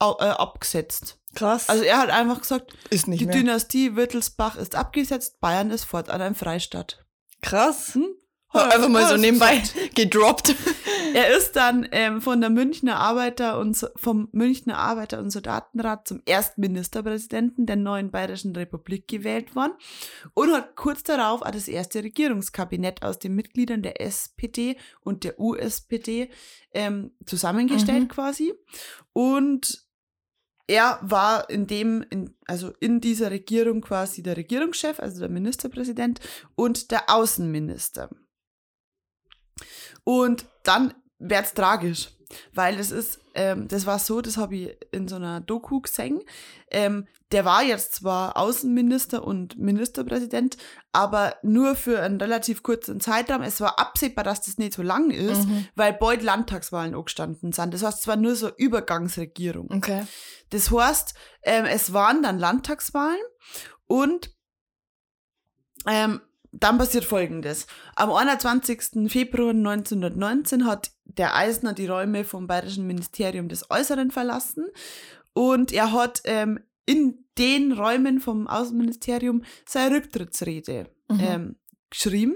äh, 0.01 0.05
abgesetzt. 0.05 1.19
Krass. 1.35 1.69
Also 1.69 1.85
er 1.85 1.99
hat 1.99 2.11
einfach 2.11 2.41
gesagt, 2.41 2.73
ist 2.91 3.09
nicht 3.09 3.21
die 3.21 3.27
mehr. 3.27 3.35
Dynastie 3.37 3.97
Wittelsbach 3.97 4.57
ist 4.57 4.75
abgesetzt, 4.75 5.41
Bayern 5.41 5.71
ist 5.71 5.85
fortan 5.85 6.23
ein 6.23 6.35
Freistaat. 6.35 7.05
Krass. 7.43 7.95
Hm? 7.95 8.09
Einfach 8.73 8.89
mal 8.89 9.09
so 9.09 9.17
nebenbei 9.17 9.63
gedroppt. 9.95 10.55
Er 11.15 11.35
ist 11.35 11.53
dann 11.53 11.89
ähm, 11.93 12.21
von 12.21 12.43
der 12.43 12.51
Münchner 12.51 12.97
Arbeiter 12.99 13.59
und 13.59 13.89
vom 13.97 14.29
Münchner 14.33 14.77
Arbeiter- 14.77 15.19
und 15.19 15.31
Soldatenrat 15.31 16.07
zum 16.07 16.21
ersten 16.27 16.61
Ministerpräsidenten 16.61 17.65
der 17.65 17.77
neuen 17.77 18.11
Bayerischen 18.11 18.55
Republik 18.55 19.09
gewählt 19.09 19.57
worden 19.57 19.73
und 20.35 20.53
hat 20.53 20.77
kurz 20.77 21.05
darauf 21.05 21.41
auch 21.41 21.51
das 21.51 21.69
erste 21.69 22.03
Regierungskabinett 22.03 23.03
aus 23.03 23.19
den 23.19 23.35
Mitgliedern 23.35 23.81
der 23.83 24.03
SPD 24.03 24.77
und 25.01 25.25
der 25.25 25.41
USPD 25.41 26.29
ähm, 26.75 27.13
zusammengestellt 27.25 28.03
Mhm. 28.03 28.09
quasi. 28.09 28.53
Und 29.15 29.87
er 30.67 30.99
war 31.03 31.49
in 31.49 31.67
dem, 31.67 32.05
in, 32.11 32.35
also 32.47 32.73
in 32.81 33.01
dieser 33.01 33.31
Regierung 33.31 33.81
quasi 33.81 34.23
der 34.23 34.37
Regierungschef, 34.37 34.99
also 35.01 35.21
der 35.21 35.29
Ministerpräsident 35.29 36.21
und 36.57 36.91
der 36.91 37.09
Außenminister. 37.09 38.11
Und 40.05 40.47
dann 40.63 40.95
wird's 41.19 41.55
tragisch, 41.55 42.11
weil 42.53 42.79
es 42.79 42.91
ist, 42.91 43.21
ähm, 43.35 43.69
das 43.69 43.87
war 43.87 43.99
so, 43.99 44.21
das 44.21 44.37
habe 44.37 44.57
ich 44.57 44.77
in 44.93 45.09
so 45.09 45.17
einer 45.17 45.41
Doku 45.41 45.81
gesehen. 45.81 46.23
Ähm, 46.71 47.07
der 47.33 47.45
war 47.45 47.63
jetzt 47.63 47.95
zwar 47.97 48.37
Außenminister 48.37 49.25
und 49.25 49.59
Ministerpräsident, 49.59 50.57
aber 50.93 51.37
nur 51.43 51.75
für 51.75 52.01
einen 52.01 52.21
relativ 52.21 52.63
kurzen 52.63 53.01
Zeitraum. 53.01 53.43
Es 53.43 53.61
war 53.61 53.79
absehbar, 53.79 54.25
dass 54.25 54.43
das 54.43 54.59
nicht 54.59 54.75
so 54.75 54.83
lang 54.83 55.11
ist, 55.11 55.47
Mhm. 55.47 55.67
weil 55.75 55.93
bald 55.95 56.23
Landtagswahlen 56.23 56.95
angestanden 56.95 57.53
sind. 57.53 57.75
Das 57.75 57.83
heißt, 57.83 58.01
es 58.01 58.07
war 58.09 58.17
nur 58.17 58.37
so 58.37 58.51
Übergangsregierung. 58.57 59.71
Okay. 59.73 60.07
Das 60.51 60.71
heißt, 60.71 61.15
ähm, 61.43 61.65
es 61.65 61.93
waren 61.93 62.23
dann 62.23 62.39
Landtagswahlen 62.39 63.21
und 63.87 64.31
ähm, 65.87 66.21
dann 66.61 66.79
passiert 66.79 67.05
Folgendes. 67.05 67.67
Am 67.95 68.13
21. 68.13 69.11
Februar 69.11 69.51
1919 69.51 70.67
hat 70.67 70.91
der 71.05 71.37
Eisner 71.37 71.73
die 71.73 71.87
Räume 71.87 72.25
vom 72.25 72.47
Bayerischen 72.47 72.87
Ministerium 72.87 73.49
des 73.49 73.71
Äußeren 73.71 74.11
verlassen 74.11 74.67
und 75.33 75.73
er 75.73 75.93
hat 75.93 76.23
ähm, 76.25 76.61
in 76.87 77.25
den 77.39 77.73
Räumen 77.73 78.21
vom 78.21 78.47
Außenministerium 78.47 79.43
seine 79.67 79.97
Rücktrittsrede 79.97 80.89
Mhm. 81.09 81.21
ähm, 81.21 81.57
geschrieben, 81.91 82.35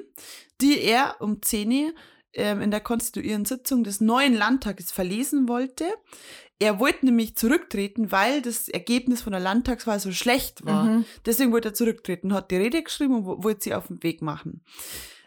die 0.60 0.80
er 0.80 1.16
um 1.20 1.42
10 1.42 1.72
Uhr 1.72 1.92
ähm, 2.32 2.60
in 2.60 2.70
der 2.70 2.80
konstituierenden 2.80 3.46
Sitzung 3.46 3.82
des 3.82 4.00
neuen 4.00 4.34
Landtages 4.34 4.92
verlesen 4.92 5.48
wollte. 5.48 5.86
Er 6.62 6.78
wollte 6.78 7.06
nämlich 7.06 7.36
zurücktreten, 7.36 8.12
weil 8.12 8.42
das 8.42 8.68
Ergebnis 8.68 9.22
von 9.22 9.32
der 9.32 9.40
Landtagswahl 9.40 9.98
so 9.98 10.12
schlecht 10.12 10.64
war. 10.64 10.84
Mhm. 10.84 11.04
Deswegen 11.26 11.52
wollte 11.52 11.68
er 11.70 11.74
zurücktreten, 11.74 12.34
hat 12.34 12.50
die 12.50 12.56
Rede 12.56 12.82
geschrieben 12.82 13.14
und 13.16 13.24
wo- 13.26 13.42
wollte 13.42 13.64
sie 13.64 13.74
auf 13.74 13.88
den 13.88 14.02
Weg 14.02 14.20
machen. 14.20 14.62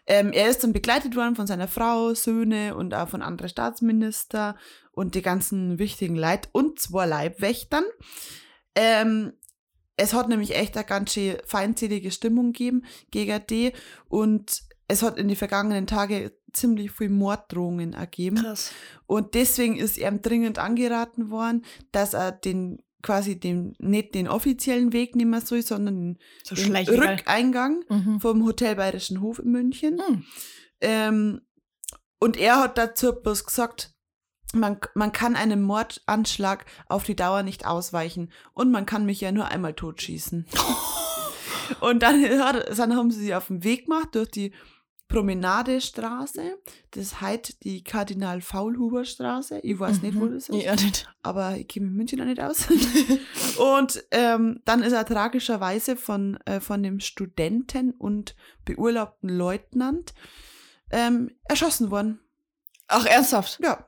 Ähm, 0.06 0.32
er 0.32 0.50
ist 0.50 0.64
dann 0.64 0.74
begleitet 0.74 1.16
worden 1.16 1.36
von 1.36 1.48
seiner 1.48 1.68
Frau, 1.68 2.14
Söhne 2.14 2.76
und 2.76 2.94
auch 2.94 3.10
von 3.10 3.22
anderen 3.22 3.50
Staatsminister 3.50 4.56
und 4.92 5.16
die 5.16 5.22
ganzen 5.22 5.80
wichtigen 5.80 6.16
Leid 6.16 6.50
und 6.52 6.78
zwei 6.80 7.06
Leibwächtern. 7.06 7.86
Ähm, 8.76 9.34
es 9.98 10.14
hat 10.14 10.28
nämlich 10.30 10.56
echt 10.56 10.76
eine 10.76 10.86
ganz 10.86 11.14
schön 11.14 11.38
feindselige 11.46 12.12
Stimmung 12.12 12.52
gegeben 12.52 12.84
gegen 13.12 13.42
die 13.50 13.72
und 14.08 14.62
es 14.94 15.02
hat 15.04 15.18
in 15.18 15.28
den 15.28 15.38
vergangenen 15.38 15.88
Tagen 15.88 16.30
ziemlich 16.54 16.92
viel 16.92 17.10
Morddrohungen 17.10 17.94
ergeben. 17.94 18.38
Krass. 18.38 18.72
Und 19.06 19.34
deswegen 19.34 19.76
ist 19.76 19.98
ihm 19.98 20.22
dringend 20.22 20.60
angeraten 20.60 21.30
worden, 21.30 21.66
dass 21.92 22.14
er 22.14 22.32
den 22.32 22.82
quasi 23.02 23.38
den, 23.38 23.76
nicht 23.80 24.16
den 24.16 24.28
offiziellen 24.30 24.94
Weg 24.94 25.16
nehmen 25.16 25.42
soll, 25.42 25.62
sondern 25.62 25.96
den, 25.96 26.20
So 26.44 26.56
den? 26.56 26.74
Rückeingang 26.76 27.84
Mhm. 27.90 28.22
vom 28.22 28.46
Hotel 28.46 28.76
Bayerischen 28.76 29.20
Hof 29.22 29.40
in 29.40 29.52
München. 29.52 29.96
Mhm. 29.96 30.26
Ähm, 30.80 31.42
und 32.20 32.38
er 32.38 32.62
hat 32.62 32.78
dazu 32.78 33.14
bloß 33.14 33.44
gesagt, 33.46 33.94
man, 34.54 34.78
man 34.94 35.12
kann 35.12 35.36
einem 35.36 35.64
Mordanschlag 35.64 36.66
auf 36.88 37.04
die 37.04 37.16
Dauer 37.16 37.44
nicht 37.44 37.66
ausweichen 37.66 38.32
und 38.54 38.72
man 38.72 38.86
kann 38.86 39.06
mich 39.06 39.20
ja 39.20 39.32
nur 39.32 39.48
einmal 39.48 39.74
totschießen. 39.74 40.46
und 41.82 42.04
dann, 42.04 42.24
dann 42.24 42.96
haben 42.96 43.12
sie 43.12 43.22
sich 43.22 43.36
auf 43.36 43.48
den 43.48 43.64
Weg 43.64 43.86
gemacht 43.86 44.10
durch 44.14 44.30
die 44.32 44.54
Promenadestraße. 45.08 46.58
Das 46.92 47.22
heißt 47.22 47.64
die 47.64 47.84
Kardinal-Faulhuber-Straße. 47.84 49.60
Ich 49.60 49.80
weiß 49.80 50.02
nicht, 50.02 50.20
wo 50.20 50.28
das 50.28 50.50
ist 50.50 50.64
Ja, 50.64 50.76
nicht. 50.76 51.08
aber 51.22 51.58
ich 51.58 51.68
kenne 51.68 51.86
mich 51.88 51.92
in 51.92 51.98
München 51.98 52.22
auch 52.22 52.26
nicht 52.26 52.42
aus. 52.42 52.68
und 53.58 54.04
ähm, 54.12 54.62
dann 54.66 54.82
ist 54.82 54.94
er 54.94 55.06
tragischerweise 55.06 55.96
von, 55.96 56.38
äh, 56.46 56.60
von 56.60 56.82
dem 56.82 57.00
Studenten 57.00 57.92
und 57.92 58.36
beurlaubten 58.66 59.30
Leutnant 59.30 60.14
ähm, 60.92 61.32
erschossen 61.44 61.92
worden. 61.92 62.20
Ach, 62.88 63.06
ernsthaft? 63.06 63.60
Ja. 63.62 63.86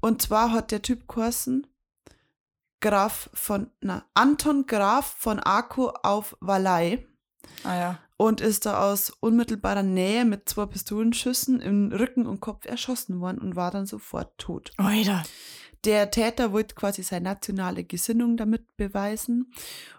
Und 0.00 0.22
zwar 0.22 0.52
hat 0.52 0.70
der 0.70 0.82
Typ 0.82 1.08
geheißen 1.08 1.66
Graf 2.80 3.30
von, 3.32 3.70
na, 3.80 4.04
Anton 4.14 4.66
Graf 4.66 5.14
von 5.18 5.38
Arco 5.38 5.90
auf 6.02 6.36
Vallei 6.40 7.06
Ah 7.64 7.76
ja. 7.76 7.98
Und 8.22 8.40
ist 8.40 8.66
da 8.66 8.88
aus 8.92 9.10
unmittelbarer 9.10 9.82
Nähe 9.82 10.24
mit 10.24 10.48
zwei 10.48 10.66
Pistolenschüssen 10.66 11.60
im 11.60 11.90
Rücken 11.90 12.24
und 12.24 12.38
Kopf 12.38 12.66
erschossen 12.66 13.20
worden 13.20 13.38
und 13.38 13.56
war 13.56 13.72
dann 13.72 13.84
sofort 13.84 14.38
tot. 14.38 14.70
Oida. 14.78 15.24
Der 15.84 16.08
Täter 16.12 16.52
wollte 16.52 16.76
quasi 16.76 17.02
seine 17.02 17.24
nationale 17.24 17.82
Gesinnung 17.82 18.36
damit 18.36 18.76
beweisen 18.76 19.52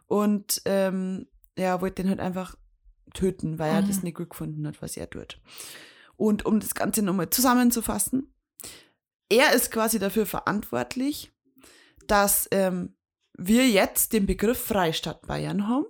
und 0.07 0.61
ähm, 0.63 1.27
er 1.55 1.81
wollte 1.81 2.01
den 2.01 2.09
halt 2.09 2.21
einfach 2.21 2.55
töten, 3.13 3.59
weil 3.59 3.73
er 3.73 3.81
Mhm. 3.81 3.87
das 3.87 4.03
nicht 4.03 4.15
gut 4.15 4.29
gefunden 4.29 4.65
hat, 4.67 4.81
was 4.81 4.95
er 4.95 5.09
tut. 5.09 5.41
Und 6.15 6.45
um 6.45 6.61
das 6.61 6.75
Ganze 6.75 7.01
nochmal 7.01 7.29
zusammenzufassen, 7.29 8.33
er 9.27 9.51
ist 9.53 9.69
quasi 9.69 9.99
dafür 9.99 10.25
verantwortlich, 10.25 11.33
dass 12.07 12.47
ähm, 12.51 12.95
wir 13.37 13.67
jetzt 13.67 14.13
den 14.13 14.25
Begriff 14.25 14.63
Freistaat 14.65 15.27
Bayern 15.27 15.67
haben 15.67 15.85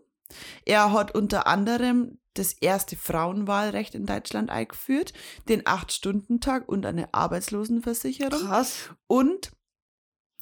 Er 0.65 0.91
hat 0.91 1.15
unter 1.15 1.47
anderem 1.47 2.19
das 2.33 2.53
erste 2.53 2.95
Frauenwahlrecht 2.95 3.95
in 3.95 4.05
Deutschland 4.05 4.49
eingeführt, 4.49 5.13
den 5.47 5.67
Acht-Stunden-Tag 5.67 6.67
und 6.67 6.85
eine 6.85 7.13
Arbeitslosenversicherung. 7.13 8.47
Krass. 8.47 8.89
Und, 9.07 9.51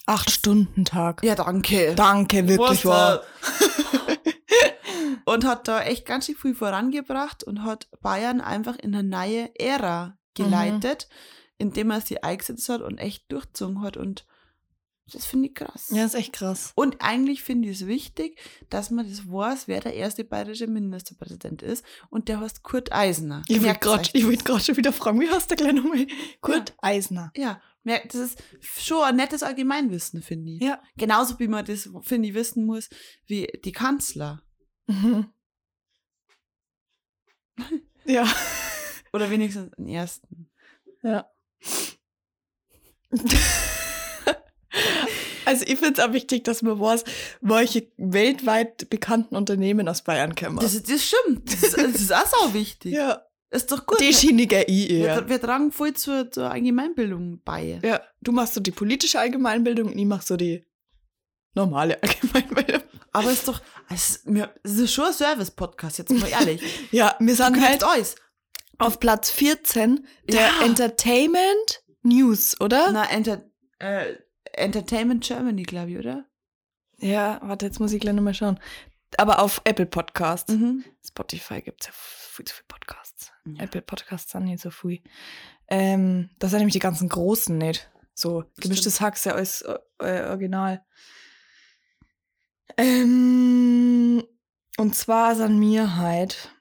Acht-Stunden-Tag. 0.06 1.24
ja, 1.24 1.36
danke. 1.36 1.94
Danke, 1.96 2.48
wirklich 2.48 2.86
wahr. 2.86 3.24
und 5.26 5.46
hat 5.46 5.68
da 5.68 5.82
echt 5.82 6.06
ganz 6.06 6.26
schön 6.26 6.36
viel 6.36 6.56
vorangebracht 6.56 7.44
und 7.44 7.64
hat 7.64 7.90
Bayern 8.02 8.42
einfach 8.42 8.78
in 8.78 8.96
eine 8.96 9.08
neue 9.08 9.52
Ära 9.60 10.18
geleitet, 10.34 11.10
indem 11.58 11.92
er 11.92 12.02
sie 12.02 12.24
eingesetzt 12.24 12.70
hat 12.70 12.82
und 12.82 12.98
echt 12.98 13.32
durchgezogen 13.32 13.82
hat. 13.82 13.98
Und 13.98 14.26
das 15.12 15.26
finde 15.26 15.50
ich 15.50 15.56
krass. 15.56 15.90
Ja, 15.92 16.06
ist 16.06 16.16
echt 16.16 16.34
krass. 16.34 16.72
Und 16.76 17.02
eigentlich 17.02 17.44
finde 17.44 17.70
ich 17.70 17.82
es 17.82 17.88
wichtig, 17.88 18.40
dass 18.70 18.90
man 18.90 19.08
das 19.08 19.28
weiß, 19.28 19.68
wer 19.68 19.82
der 19.82 19.94
erste 19.94 20.24
bayerische 20.24 20.68
Ministerpräsident 20.68 21.62
ist. 21.62 21.86
Und 22.10 22.30
der 22.30 22.40
heißt 22.40 22.64
Kurt 22.64 22.92
Eisner. 22.92 23.44
Ich 23.48 23.62
Merkt's 23.62 23.86
gerade 23.86 24.64
schon 24.64 24.78
wieder 24.78 24.94
fragen, 24.94 25.20
wie 25.20 25.30
heißt 25.30 25.50
der 25.50 25.58
gleich 25.58 25.74
nochmal? 25.74 26.08
Kurt 26.42 26.74
Eisner. 26.80 27.32
Ja, 27.36 27.62
das 27.84 28.16
ist 28.16 28.42
schon 28.80 29.04
ein 29.04 29.16
nettes 29.16 29.44
Allgemeinwissen, 29.44 30.22
finde 30.22 30.52
ich. 30.54 30.62
Ja. 30.62 30.82
Genauso 30.98 31.40
wie 31.40 31.48
man 31.48 31.66
das, 31.66 31.90
finde 32.02 32.30
ich, 32.30 32.34
wissen 32.34 32.66
muss, 32.66 32.90
wie 33.26 33.48
die 33.64 33.72
Kanzler. 33.72 34.42
Mhm. 34.88 35.28
Ja. 38.04 38.26
Oder 39.14 39.30
wenigstens 39.30 39.70
den 39.78 39.88
ersten. 39.88 40.50
Ja. 41.04 41.30
Also 45.52 45.66
ich 45.68 45.78
finde 45.80 46.02
es 46.02 46.08
auch 46.08 46.14
wichtig, 46.14 46.44
dass 46.44 46.62
man 46.62 46.80
weiß, 46.80 47.04
welche 47.42 47.88
weltweit 47.98 48.90
bekannten 48.90 49.36
Unternehmen 49.36 49.88
aus 49.88 50.02
Bayern 50.04 50.36
kommen. 50.36 50.58
Das, 50.60 50.74
ist- 50.74 50.90
das 50.90 51.04
stimmt. 51.06 51.52
Das 51.52 51.64
ist, 51.64 51.78
das 51.78 52.02
ist 52.02 52.14
auch 52.14 52.26
so 52.26 52.54
wichtig. 52.54 52.94
ja. 52.94 53.22
Ist 53.54 53.70
doch 53.70 53.86
gut. 53.86 54.00
Die 54.00 54.14
Schiene 54.14 54.48
gehe 54.48 54.64
ich 54.64 54.88
wir, 54.88 55.08
eher. 55.08 55.28
wir 55.28 55.42
tragen 55.42 55.74
voll 55.74 55.92
zur, 55.94 56.32
zur 56.32 56.50
Allgemeinbildung 56.50 57.42
bei. 57.44 57.82
Ja, 57.84 58.00
du 58.22 58.32
machst 58.32 58.54
so 58.54 58.62
die 58.62 58.72
politische 58.72 59.20
Allgemeinbildung 59.20 59.90
und 59.92 59.98
ich 60.00 60.06
mach 60.06 60.22
so 60.22 60.38
die 60.38 60.66
normale 61.54 62.02
Allgemeinbildung. 62.02 62.82
Aber 63.12 63.28
es 63.28 63.40
ist 63.40 63.48
doch, 63.50 63.62
es 63.90 64.24
ist, 64.64 64.94
schon 64.94 65.04
ein 65.08 65.14
Service-Podcast, 65.14 65.98
jetzt 65.98 66.12
mal 66.12 66.30
ehrlich. 66.30 66.62
Ja, 66.92 67.14
wir 67.20 67.36
sind 67.36 67.60
Halt 67.62 67.84
alles. 67.84 68.16
auf 68.78 69.02
Platz 69.02 69.30
14 69.32 70.08
der 70.30 70.40
Ja. 70.48 70.66
Entertainment 70.66 71.84
News, 72.04 72.56
oder? 72.62 72.92
Na, 72.94 73.04
Enter, 73.12 73.44
äh, 73.80 74.14
Entertainment 74.54 75.24
Germany, 75.24 75.64
glaube 75.64 75.92
ich, 75.92 75.98
oder? 75.98 76.26
Ja, 76.98 77.40
warte, 77.44 77.66
jetzt 77.66 77.80
muss 77.80 77.94
ich 77.94 78.00
gleich 78.00 78.14
nochmal 78.14 78.34
schauen. 78.34 78.60
Aber 79.18 79.40
auf 79.40 79.62
Apple 79.66 79.86
Podcasts. 79.86 80.54
Mhm. 80.54 80.86
Spotify 81.06 81.62
gibt 81.62 81.82
es 81.82 81.88
ja 81.88 81.94
viel 81.96 82.46
zu 82.46 82.56
viele 82.56 82.68
Podcasts. 82.68 83.32
Ja. 83.46 83.64
Apple 83.64 83.82
Podcasts 83.82 84.32
sind 84.32 84.46
nicht 84.46 84.62
so 84.62 84.72
viel. 84.72 85.02
Ähm, 85.68 86.30
das 86.40 86.52
sind 86.52 86.60
nämlich 86.60 86.74
die 86.74 86.80
ganzen 86.80 87.10
großen 87.10 87.58
nicht. 87.58 87.90
So, 88.14 88.44
gemischtes 88.58 89.02
Hack 89.02 89.16
ist 89.16 89.26
ja 89.26 89.34
alles 89.34 89.62
äh, 89.62 90.22
original. 90.28 90.86
Ähm, 92.78 94.24
und 94.78 94.96
zwar 94.96 95.36
sind 95.36 95.60
wir 95.60 95.98
halt 95.98 96.54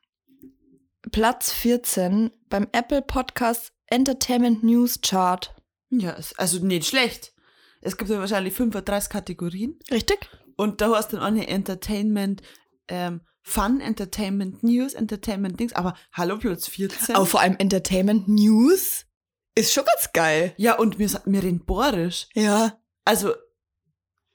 Platz 1.12 1.52
14 1.52 2.30
beim 2.48 2.68
Apple 2.72 3.02
Podcast 3.02 3.72
Entertainment 3.86 4.62
News 4.62 5.00
Chart. 5.00 5.54
Ja, 5.90 6.16
also 6.36 6.64
nicht 6.64 6.86
schlecht. 6.86 7.32
Es 7.80 7.96
gibt 7.96 8.10
ja 8.10 8.18
wahrscheinlich 8.18 8.54
35 8.54 9.10
Kategorien. 9.10 9.78
Richtig? 9.90 10.28
Und 10.56 10.80
da 10.80 10.90
hast 10.94 11.12
du 11.12 11.16
dann 11.16 11.24
auch 11.24 11.28
eine 11.28 11.48
Entertainment, 11.48 12.42
ähm, 12.88 13.22
Fun, 13.42 13.80
Entertainment 13.80 14.62
News, 14.62 14.94
Entertainment 14.94 15.58
Dings. 15.58 15.72
Aber 15.72 15.94
hallo, 16.12 16.36
Platz 16.36 16.68
14. 16.68 17.16
Aber 17.16 17.26
vor 17.26 17.40
allem 17.40 17.56
Entertainment 17.58 18.28
News 18.28 19.06
ist 19.54 19.72
schon 19.72 19.84
ganz 19.84 20.12
geil. 20.12 20.54
ja, 20.56 20.78
und 20.78 20.98
wir, 20.98 21.08
wir 21.24 21.42
reden 21.42 21.64
bohrisch. 21.64 22.28
Ja. 22.34 22.78
Also, 23.04 23.32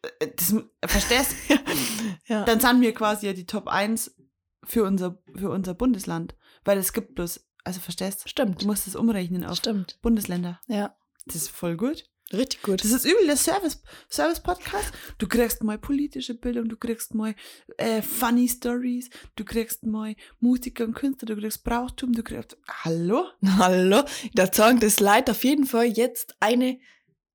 äh, 0.01 0.27
das, 0.36 0.55
verstehst 0.86 1.36
ja. 2.27 2.43
Dann 2.45 2.60
sind 2.60 2.81
wir 2.81 2.93
quasi 2.93 3.27
ja 3.27 3.34
die 3.34 3.45
Top 3.45 3.67
1 3.67 4.15
für 4.63 4.84
unser, 4.84 5.21
für 5.36 5.51
unser 5.51 5.75
Bundesland. 5.75 6.36
Weil 6.63 6.79
es 6.79 6.91
gibt 6.91 7.15
bloß, 7.15 7.45
also 7.63 7.79
verstehst 7.79 8.27
Stimmt. 8.27 8.63
du, 8.63 8.65
musst 8.65 8.88
das 8.88 8.95
umrechnen 8.95 9.45
auf 9.45 9.58
Stimmt. 9.58 9.99
Bundesländer. 10.01 10.60
Ja. 10.67 10.95
Das 11.25 11.36
ist 11.36 11.49
voll 11.49 11.77
gut. 11.77 12.05
Richtig 12.33 12.63
gut. 12.63 12.83
Das 12.83 12.91
ist 12.91 13.05
übel 13.05 13.27
der 13.27 13.38
Service, 13.38 13.81
Service-Podcast. 14.09 14.91
Du 15.19 15.27
kriegst 15.27 15.63
mal 15.63 15.77
politische 15.77 16.33
Bildung, 16.33 16.67
du 16.69 16.75
kriegst 16.75 17.13
mal 17.13 17.35
äh, 17.77 18.01
funny 18.01 18.49
Stories, 18.49 19.09
du 19.35 19.45
kriegst 19.45 19.83
mal 19.83 20.15
Musiker 20.39 20.85
und 20.85 20.95
Künstler, 20.95 21.27
du 21.27 21.39
kriegst 21.39 21.63
Brauchtum, 21.63 22.13
du 22.13 22.23
kriegst. 22.23 22.57
Hallo? 22.83 23.25
Hallo, 23.57 24.03
der 24.33 24.51
Song 24.51 24.79
des 24.79 24.99
Leid 24.99 25.29
auf 25.29 25.43
jeden 25.43 25.65
Fall 25.67 25.85
jetzt 25.85 26.35
eine 26.39 26.79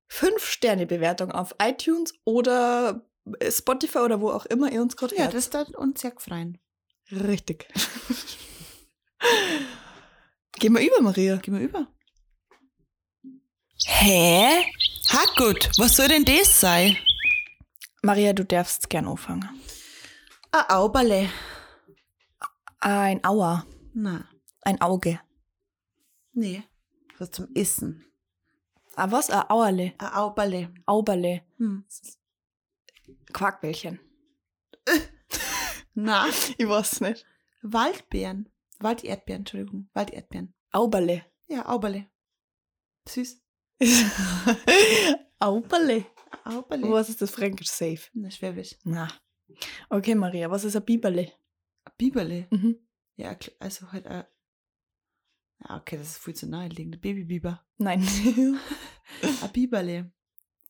5-Sterne-Bewertung 0.09 1.31
auf 1.31 1.55
iTunes 1.61 2.13
oder 2.25 3.07
Spotify 3.49 3.99
oder 3.99 4.19
wo 4.19 4.29
auch 4.31 4.45
immer 4.47 4.71
ihr 4.73 4.81
uns 4.81 4.97
gerade 4.97 5.15
Ja, 5.15 5.21
hört. 5.23 5.33
das 5.35 5.45
ist 5.45 5.53
dann 5.53 5.67
uns 5.75 6.01
sehr 6.01 6.11
gefreien. 6.11 6.57
Richtig. 7.11 7.67
Gehen 10.59 10.73
wir 10.73 10.85
über, 10.85 11.01
Maria. 11.01 11.37
Gehen 11.37 11.53
wir 11.53 11.61
über. 11.61 11.87
Hä? 13.85 14.63
Ha 15.11 15.25
gut, 15.37 15.69
was 15.77 15.95
soll 15.95 16.07
denn 16.07 16.25
das 16.25 16.59
sein? 16.59 16.97
Maria, 18.03 18.33
du 18.33 18.43
darfst 18.45 18.89
gern 18.89 19.07
anfangen. 19.07 19.47
Ein 20.51 20.65
Auberle. 20.69 21.29
Ein 22.79 23.23
Auer. 23.23 23.65
Na, 23.93 24.27
Ein 24.63 24.81
Auge. 24.81 25.19
nee. 26.33 26.63
Was 27.19 27.29
zum 27.31 27.47
Essen. 27.53 28.03
Ah, 28.95 29.11
was? 29.11 29.29
Ein 29.29 29.47
Auerle. 29.49 29.93
Ein 29.99 30.13
Auberle. 30.13 30.73
Auberle. 30.87 31.43
Hm. 31.57 31.85
Quarkbällchen. 33.31 33.99
Na, 35.93 36.27
Ich 36.57 36.67
weiß 36.67 37.01
nicht. 37.01 37.25
Waldbeeren. 37.61 38.49
Walderdbeeren, 38.79 39.41
Entschuldigung. 39.41 39.89
Walderdbeeren. 39.93 40.53
Auberle. 40.71 41.23
Ja, 41.47 41.67
Auberle. 41.67 42.07
Süß. 43.07 43.40
Auberle. 45.39 46.05
Auberle. 46.45 46.91
Was 46.91 47.09
ist 47.09 47.21
das 47.21 47.31
Fränkisch 47.31 47.69
safe? 47.69 48.09
Na, 48.13 48.29
Schwäbisch. 48.29 48.75
Na. 48.83 49.07
Okay, 49.89 50.13
Maria, 50.15 50.49
was 50.51 50.63
ist 50.63 50.75
ein 50.75 50.85
Biberle? 50.85 51.31
Biberle. 51.97 52.47
Mhm. 52.51 52.77
Ja, 53.15 53.35
also 53.59 53.91
halt 53.91 54.05
ein. 54.07 54.25
Ja, 55.67 55.77
okay, 55.77 55.97
das 55.97 56.11
ist 56.11 56.19
viel 56.19 56.35
zu 56.35 56.47
naheliegend. 56.47 57.01
Babybiber. 57.01 57.65
Nein. 57.77 58.01
Ein 59.21 59.51
Biberle. 59.51 60.11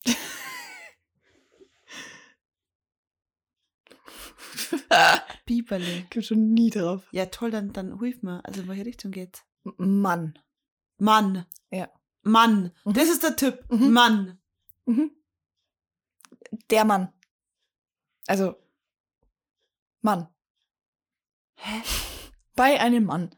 Biberle. 5.46 6.08
Komm 6.12 6.22
schon 6.22 6.54
nie 6.54 6.72
drauf. 6.72 7.08
Ja, 7.12 7.28
toll, 7.28 7.52
dann, 7.52 7.72
dann 7.72 8.00
hilf 8.00 8.24
mir. 8.24 8.44
Also, 8.44 8.62
in 8.62 8.68
welche 8.68 8.86
Richtung 8.86 9.12
geht's? 9.12 9.46
Mann. 9.78 10.38
Mann. 10.98 11.46
Ja. 11.70 11.88
Mann. 12.24 12.72
Mhm. 12.86 12.94
Das 12.94 13.10
ist 13.10 13.24
der 13.24 13.36
Tipp. 13.36 13.66
Mhm. 13.70 13.92
Mann. 13.92 14.40
Mhm. 14.86 15.12
Der 16.70 16.86
Mann. 16.86 17.14
Also, 18.28 18.56
Mann. 20.02 20.28
Hä? 21.56 21.82
Bei 22.56 22.80
einem 22.80 23.06
Mann. 23.06 23.36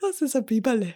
Was 0.00 0.22
ist 0.22 0.36
ein 0.36 0.46
Biberle? 0.46 0.94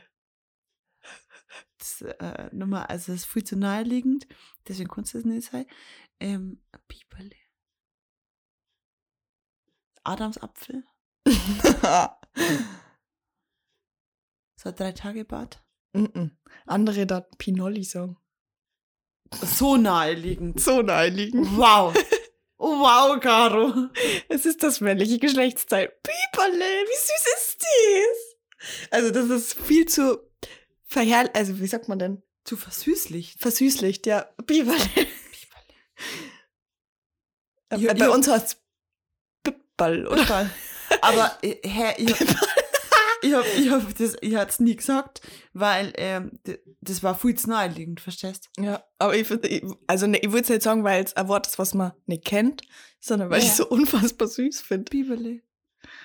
Das, 1.79 2.03
äh, 2.03 2.49
nochmal, 2.53 2.87
also, 2.87 3.12
das 3.12 3.23
ist 3.23 3.27
viel 3.27 3.45
zu 3.45 3.57
naheliegend. 3.57 4.27
Deswegen 4.68 4.88
kannst 4.88 5.14
du 5.14 5.18
es 5.18 5.25
nicht 5.25 5.51
sein. 5.51 5.66
Ähm, 6.21 6.62
Biberle. 6.88 7.41
Adamsapfel. 10.05 10.85
So 14.62 14.69
ein 14.69 14.77
Drei-Tage-Bad. 14.77 15.61
Mhm. 15.93 16.38
Andere 16.67 17.05
da 17.05 17.21
Pinolli 17.21 17.83
sagen. 17.83 18.17
So 19.35 19.77
naheliegend. 19.77 20.61
So 20.61 20.83
naheliegend. 20.83 21.49
Wow. 21.57 21.93
Wow, 22.59 23.19
Caro. 23.19 23.88
Es 24.29 24.47
ist 24.47 24.62
das 24.62 24.81
männliche 24.81 25.19
Geschlechtsteil. 25.19 25.93
Biberle, 26.05 26.61
wie 26.61 26.97
süß 26.97 27.27
ist 27.35 27.61
das? 27.61 28.91
Also 28.93 29.11
das 29.11 29.29
ist 29.31 29.55
viel 29.55 29.87
zu 29.87 30.21
verherr... 30.85 31.29
Also 31.35 31.59
wie 31.59 31.67
sagt 31.67 31.88
man 31.88 31.99
denn? 31.99 32.23
Zu 32.45 32.57
versüßlicht. 32.57 33.41
Versüßlicht, 33.41 34.07
ja. 34.07 34.33
Biberle. 34.47 34.79
Äh, 37.71 37.79
Ja, 37.79 37.95
Bei 37.95 38.11
uns 38.11 38.29
heißt 38.29 38.47
es 38.47 38.62
Bibberl, 39.77 40.07
oder? 40.07 40.23
Oder? 40.23 40.51
Aber, 41.01 41.39
äh, 41.43 41.57
hä, 41.67 41.95
ich, 41.99 42.11
ich 43.23 43.33
hab, 43.35 43.45
ich 43.57 43.71
hab 43.71 43.97
das, 43.97 44.17
ich 44.21 44.35
hat's 44.37 44.61
nie 44.61 44.77
gesagt, 44.77 45.21
weil 45.53 45.93
ähm, 45.97 46.39
das 46.81 47.03
war 47.03 47.15
viel 47.19 47.35
zu 47.37 47.49
naheliegend, 47.51 48.01
verstehst 48.01 48.51
Ja, 48.59 48.83
aber 48.99 49.15
ich, 49.17 49.31
ich 49.31 49.65
also 49.87 50.07
ne, 50.07 50.19
ich 50.19 50.31
würde 50.31 50.43
es 50.43 50.49
nicht 50.49 50.63
sagen, 50.63 50.85
weil 50.85 51.05
es 51.05 51.15
ein 51.17 51.29
Wort 51.29 51.47
ist, 51.47 51.59
was 51.59 51.75
man 51.75 51.93
nicht 52.07 52.25
kennt, 52.25 52.63
sondern 53.01 53.31
weil 53.31 53.39
ich 53.39 53.45
Ja. 53.47 53.51
es 53.53 53.57
so 53.59 53.67
unfassbar 53.69 54.29
süß 54.29 54.61
finde. 54.61 54.91
Bibele. 54.91 55.41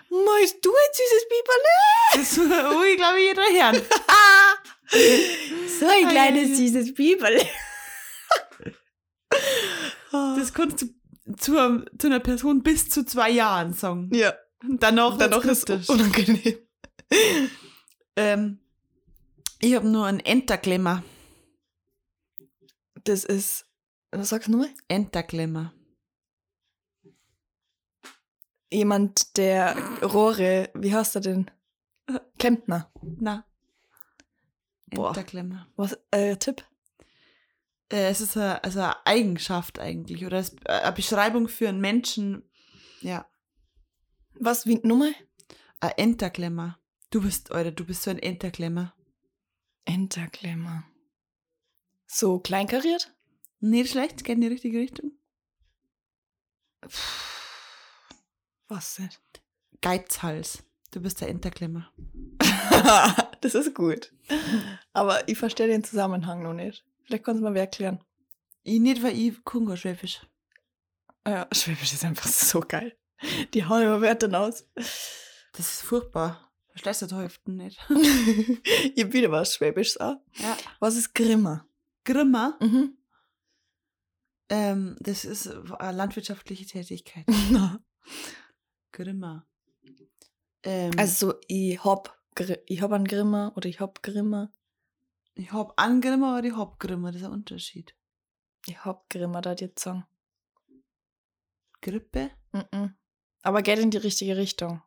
Meinst 0.10 0.58
du 0.64 0.70
ein 0.72 0.94
süßes 0.94 1.28
Biberle? 1.30 1.74
Das 2.16 2.38
ich 2.92 2.98
glaube, 2.98 3.20
jeder 3.20 3.44
hören. 3.44 3.82
So 4.90 5.86
ein 5.86 6.06
Ei, 6.08 6.10
kleines 6.10 6.48
ei, 6.50 6.54
ei. 6.54 6.56
süßes 6.56 6.94
Biberle. 6.94 7.46
Das 10.12 10.54
kannst 10.54 10.82
du 10.82 10.88
zu, 11.38 11.86
zu 11.98 12.08
einer 12.08 12.20
Person 12.20 12.64
bis 12.64 12.90
zu 12.90 13.06
zwei 13.06 13.30
Jahren 13.32 13.74
sagen. 13.74 14.10
ja, 14.14 14.34
Und 14.64 14.82
Danach, 14.82 15.18
dann 15.18 15.32
noch 15.32 15.44
wird's 15.44 15.60
ist 15.60 15.66
kritisch. 15.66 15.90
unangenehm. 15.90 16.58
ähm, 18.16 18.60
Ich 19.60 19.74
habe 19.76 19.88
nur 19.88 20.06
einen 20.06 20.20
Enterklemmer. 20.20 21.04
Das 23.04 23.24
ist, 23.24 23.66
was 24.12 24.30
sagst 24.30 24.48
du 24.48 24.52
nochmal? 24.52 24.70
Enterklemmer. 24.88 25.74
Jemand, 28.72 29.38
der 29.38 29.78
Rohre, 30.02 30.70
wie 30.74 30.94
heißt 30.94 31.16
er 31.16 31.22
denn? 31.22 31.50
Klempner. 32.38 32.92
Na. 33.02 33.46
Enterklemmer. 34.92 35.68
Was, 35.78 35.98
äh, 36.12 36.36
Tipp? 36.38 36.66
Äh, 37.90 38.10
es 38.10 38.22
ist 38.22 38.38
eine, 38.38 38.64
also 38.64 38.80
eine 38.82 39.06
Eigenschaft 39.06 39.80
eigentlich 39.80 40.26
oder 40.26 40.40
es, 40.40 40.56
äh, 40.66 40.72
eine 40.72 40.94
Beschreibung 40.94 41.48
für 41.48 41.70
einen 41.70 41.82
Menschen. 41.82 42.44
Ja, 43.02 43.28
Was, 44.36 44.66
wie, 44.66 44.80
Nummer? 44.84 45.12
ein 45.80 45.92
Enterklemmer. 45.98 46.80
Du 47.10 47.22
bist, 47.22 47.52
oder 47.52 47.72
du 47.72 47.86
bist 47.86 48.04
so 48.04 48.12
ein 48.12 48.20
Enterklemmer. 48.20 48.94
Enterklemmer. 49.86 50.84
So 52.08 52.40
kleinkariert? 52.40 53.14
Nicht 53.60 53.92
schlecht, 53.92 54.24
geht 54.24 54.36
in 54.36 54.42
die 54.42 54.48
richtige 54.48 54.80
Richtung. 54.80 55.12
Was 58.68 58.96
denn? 58.96 59.10
Geizhals. 59.82 60.64
Du 60.92 61.02
bist 61.02 61.22
der 61.22 61.30
Enterklemmer. 61.30 61.92
das 63.42 63.56
ist 63.56 63.76
gut. 63.76 64.14
Aber 64.94 65.28
ich 65.28 65.38
verstehe 65.38 65.68
den 65.68 65.84
Zusammenhang 65.84 66.44
noch 66.44 66.54
nicht. 66.54 66.87
Vielleicht 67.08 67.24
kannst 67.24 67.40
du 67.40 67.44
mal 67.46 67.54
wer 67.54 67.62
erklären. 67.62 68.04
Ich 68.64 68.80
nicht, 68.80 69.02
weil 69.02 69.18
ich 69.18 69.44
Kongo 69.44 69.76
Schwäbisch. 69.76 70.22
Ja, 71.26 71.48
Schwäbisch 71.54 71.94
ist 71.94 72.06
einfach 72.06 72.28
so 72.30 72.60
geil. 72.60 72.96
Die 73.54 73.66
hauen 73.66 73.82
immer 73.82 74.02
Wörter 74.02 74.40
aus. 74.40 74.68
Das 74.76 75.60
ist 75.60 75.82
furchtbar. 75.82 76.52
Verstehst 76.70 77.02
du 77.02 77.06
die 77.08 77.16
Hälfte 77.16 77.52
nicht? 77.52 77.80
ich 78.96 79.12
wieder 79.12 79.32
was 79.32 79.56
Schwäbisches 79.56 79.98
auch. 79.98 80.18
Ja. 80.36 80.56
Was 80.80 80.96
ist 80.96 81.16
Grimmer? 81.16 81.66
Grimmer, 82.06 82.58
Mhm. 82.62 82.98
ähm, 84.50 84.96
das 85.00 85.26
ist 85.26 85.48
eine 85.48 85.98
landwirtschaftliche 85.98 86.66
Tätigkeit. 86.66 87.26
Grimmer. 88.92 89.46
Ähm, 90.64 90.92
Also 90.98 91.32
so, 91.32 91.40
ich 91.48 91.84
hab, 91.84 92.18
ich 92.68 92.82
hab 92.82 92.92
einen 92.92 93.08
Grimmer 93.08 93.52
oder 93.56 93.68
ich 93.68 93.80
hab 93.80 94.04
Grimmer. 94.04 94.52
Ich 95.38 95.52
hab 95.54 95.78
einen 95.80 96.02
Grimmer 96.02 96.38
oder 96.38 96.48
ich 96.48 96.56
hab 96.56 96.80
Grimmer, 96.80 97.12
das 97.12 97.22
ist 97.22 97.28
ein 97.28 97.34
Unterschied. 97.34 97.96
Ich 98.66 98.84
hab 98.84 99.10
Grimmer, 99.10 99.42
da 99.42 99.54
jetzt 99.54 99.84
sagen. 99.84 100.06
Grippe? 101.82 102.32
Mhm. 102.52 102.98
Aber 103.44 103.62
geht 103.62 103.80
in 103.80 103.92
die 103.92 103.98
richtige 103.98 104.36
Richtung. 104.36 104.82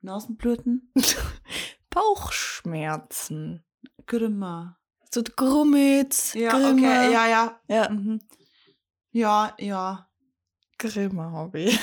Nasenbluten? 0.00 0.92
Bauchschmerzen. 1.90 3.64
Grimmer. 4.06 4.78
So 5.12 5.22
Grummitz. 5.22 6.34
Ja, 6.34 6.52
Grimmer. 6.52 6.72
okay, 6.72 7.12
ja, 7.12 7.26
ja. 7.28 7.60
Ja, 7.68 7.90
Mhm. 7.90 8.20
Ja, 9.10 9.54
ja. 9.58 10.08
Grimmer 10.78 11.50
ich. 11.54 11.78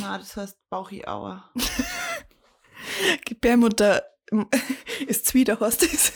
Na, 0.00 0.18
das 0.18 0.36
heißt 0.36 0.58
Bauchiauer. 0.68 1.48
Gebärmutter 3.24 4.02
ist 5.06 5.26
Zwider, 5.26 5.60
was 5.60 5.78
das? 5.78 6.12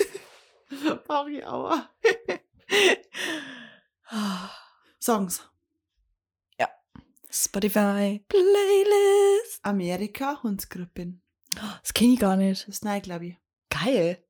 Bauchiauer. 1.07 1.89
Songs. 5.01 5.43
Spotify 7.35 8.25
Playlist. 8.29 9.59
Amerika, 9.63 10.41
Hundsgrippin. 10.43 11.21
Das 11.83 11.93
kenne 11.95 12.15
ich 12.15 12.21
gar 12.21 12.37
nicht. 12.37 12.63
Das 12.63 12.77
ist 12.77 12.85
neu, 12.85 13.01
glaube 13.01 13.27
ich. 13.27 13.37
Geil. 13.71 14.25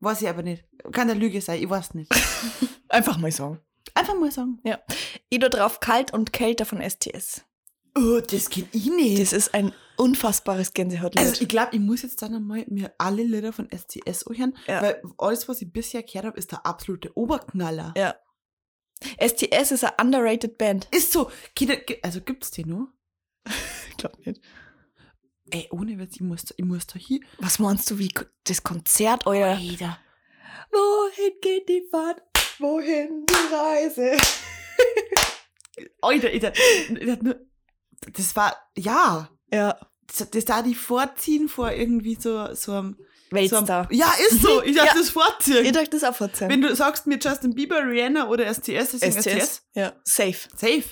Weiß 0.00 0.22
ich 0.22 0.28
aber 0.28 0.42
nicht. 0.42 0.64
Kann 0.92 1.10
eine 1.10 1.18
Lüge 1.18 1.40
sein, 1.40 1.62
ich 1.62 1.68
weiß 1.68 1.94
nicht. 1.94 2.10
Einfach 2.88 3.18
mal 3.18 3.32
sagen. 3.32 3.60
Einfach 3.94 4.14
mal 4.14 4.30
sagen. 4.30 4.60
Ich 5.28 5.40
da 5.40 5.48
drauf 5.48 5.80
kalt 5.80 6.12
und 6.12 6.32
kälter 6.32 6.64
von 6.64 6.80
STS. 6.80 7.44
Oh, 7.96 8.20
das 8.20 8.48
kenn 8.50 8.68
ich 8.72 8.86
nicht. 8.86 9.20
Das 9.20 9.32
ist 9.32 9.54
ein 9.54 9.72
unfassbares 9.98 10.72
Gänsehautlied. 10.72 11.24
Also 11.24 11.42
ich 11.42 11.48
glaube, 11.48 11.74
ich 11.76 11.80
muss 11.80 12.02
jetzt 12.02 12.22
dann 12.22 12.34
einmal 12.34 12.64
mir 12.68 12.92
alle 12.98 13.22
Lieder 13.22 13.52
von 13.52 13.68
STS 13.70 14.26
anhören, 14.26 14.56
Ja. 14.66 14.82
weil 14.82 15.02
alles, 15.18 15.48
was 15.48 15.60
ich 15.62 15.72
bisher 15.72 16.02
gehört 16.02 16.24
habe, 16.26 16.38
ist 16.38 16.52
der 16.52 16.64
absolute 16.66 17.16
Oberknaller. 17.16 17.92
ja. 17.96 18.14
STS 19.20 19.70
ist 19.70 19.84
eine 19.84 19.94
underrated 20.00 20.58
Band. 20.58 20.88
Ist 20.90 21.12
so. 21.12 21.30
Also 22.02 22.20
gibt's 22.20 22.50
die 22.50 22.64
nur? 22.64 22.88
Ich 23.90 23.96
glaube 23.96 24.18
nicht. 24.24 24.40
Ey, 25.50 25.68
ohne 25.72 25.98
Witz, 25.98 26.16
ich 26.16 26.20
muss, 26.20 26.44
ich 26.56 26.64
muss 26.64 26.86
da 26.86 26.98
hier. 26.98 27.20
Was 27.38 27.58
meinst 27.58 27.90
du, 27.90 27.98
wie 27.98 28.12
das 28.44 28.62
Konzert 28.62 29.26
euer? 29.26 29.56
Alter. 29.56 29.98
Wohin 30.70 31.32
geht 31.40 31.68
die 31.68 31.84
Fahrt? 31.90 32.22
Wohin 32.60 33.24
die 33.26 33.54
Reise? 33.54 34.16
Alter, 36.02 36.32
ich, 36.32 36.42
ich, 36.42 36.90
ich, 37.00 37.18
das 38.12 38.36
war, 38.36 38.56
ja. 38.76 39.30
Ja. 39.52 39.78
Das, 40.06 40.30
das 40.30 40.44
da 40.44 40.62
die 40.62 40.74
vorziehen 40.74 41.48
vor 41.48 41.70
irgendwie 41.72 42.16
so, 42.20 42.54
so 42.54 42.72
einem. 42.72 42.96
So 43.30 43.36
Weltstar. 43.36 43.88
einem 43.90 43.98
ja, 43.98 44.10
ist 44.30 44.40
so. 44.40 44.62
Ich 44.64 44.74
darf 44.76 44.86
Ja. 44.86 44.94
das 44.94 45.10
vorziehen. 45.10 45.64
Ich 45.66 45.72
dachte 45.72 45.90
das 45.90 46.04
auch 46.04 46.14
verzeihen. 46.14 46.50
Wenn 46.50 46.62
du 46.62 46.74
sagst 46.74 47.06
mir 47.06 47.18
Justin 47.18 47.54
Bieber, 47.54 47.82
Rihanna 47.86 48.28
oder 48.28 48.46
STS, 48.52 48.94
ist 48.94 49.04
STS. 49.04 49.62
Ja, 49.74 49.92
safe. 50.04 50.48
Safe. 50.56 50.84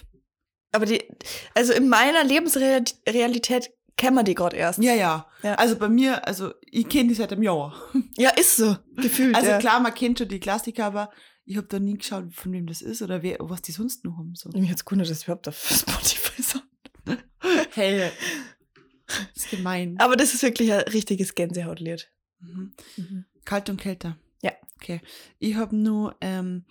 Aber 0.72 0.84
die, 0.84 1.02
also 1.54 1.72
in 1.72 1.88
meiner 1.88 2.22
Lebensrealität 2.24 3.70
kennen 3.96 4.16
wir 4.16 4.22
die 4.24 4.34
gerade 4.34 4.56
erst. 4.56 4.82
Ja, 4.82 4.94
ja, 4.94 5.26
Ja. 5.42 5.54
Also 5.54 5.76
bei 5.76 5.88
mir, 5.88 6.26
also 6.26 6.52
ich 6.70 6.88
kenne 6.88 7.08
die 7.08 7.14
seit 7.14 7.32
einem 7.32 7.42
Jahr. 7.42 7.74
Ja, 8.18 8.30
ist 8.30 8.56
so. 8.56 8.76
Gefühlt. 8.96 9.34
Also 9.34 9.50
ja. 9.50 9.58
klar, 9.58 9.80
man 9.80 9.94
kennt 9.94 10.18
schon 10.18 10.28
die 10.28 10.40
Klassiker, 10.40 10.84
aber 10.86 11.10
ich 11.46 11.56
habe 11.56 11.66
da 11.68 11.78
nie 11.78 11.96
geschaut, 11.96 12.34
von 12.34 12.52
wem 12.52 12.66
das 12.66 12.82
ist 12.82 13.00
oder 13.00 13.22
wer, 13.22 13.36
was 13.40 13.62
die 13.62 13.72
sonst 13.72 14.04
noch 14.04 14.18
haben. 14.18 14.34
So. 14.34 14.50
Mich 14.50 14.68
jetzt 14.68 14.84
gewundert, 14.84 15.08
dass 15.08 15.20
wir 15.26 15.32
überhaupt 15.32 15.48
auf 15.48 15.56
Spotify 15.58 16.42
sind. 16.42 16.64
Hey. 17.76 18.10
Das 19.06 19.44
ist 19.44 19.50
gemein. 19.50 19.96
Aber 19.98 20.16
das 20.16 20.32
ist 20.32 20.42
wirklich 20.42 20.72
ein 20.72 20.80
richtiges 20.80 21.34
Gänsehautlied. 21.34 22.10
Mhm. 22.40 22.72
Mhm. 22.96 23.24
Kalt 23.44 23.68
und 23.68 23.78
kälter. 23.78 24.18
Ja. 24.40 24.52
Okay. 24.76 25.02
Ich 25.38 25.56
habe 25.56 25.76
nur 25.76 26.16
ähm, 26.22 26.64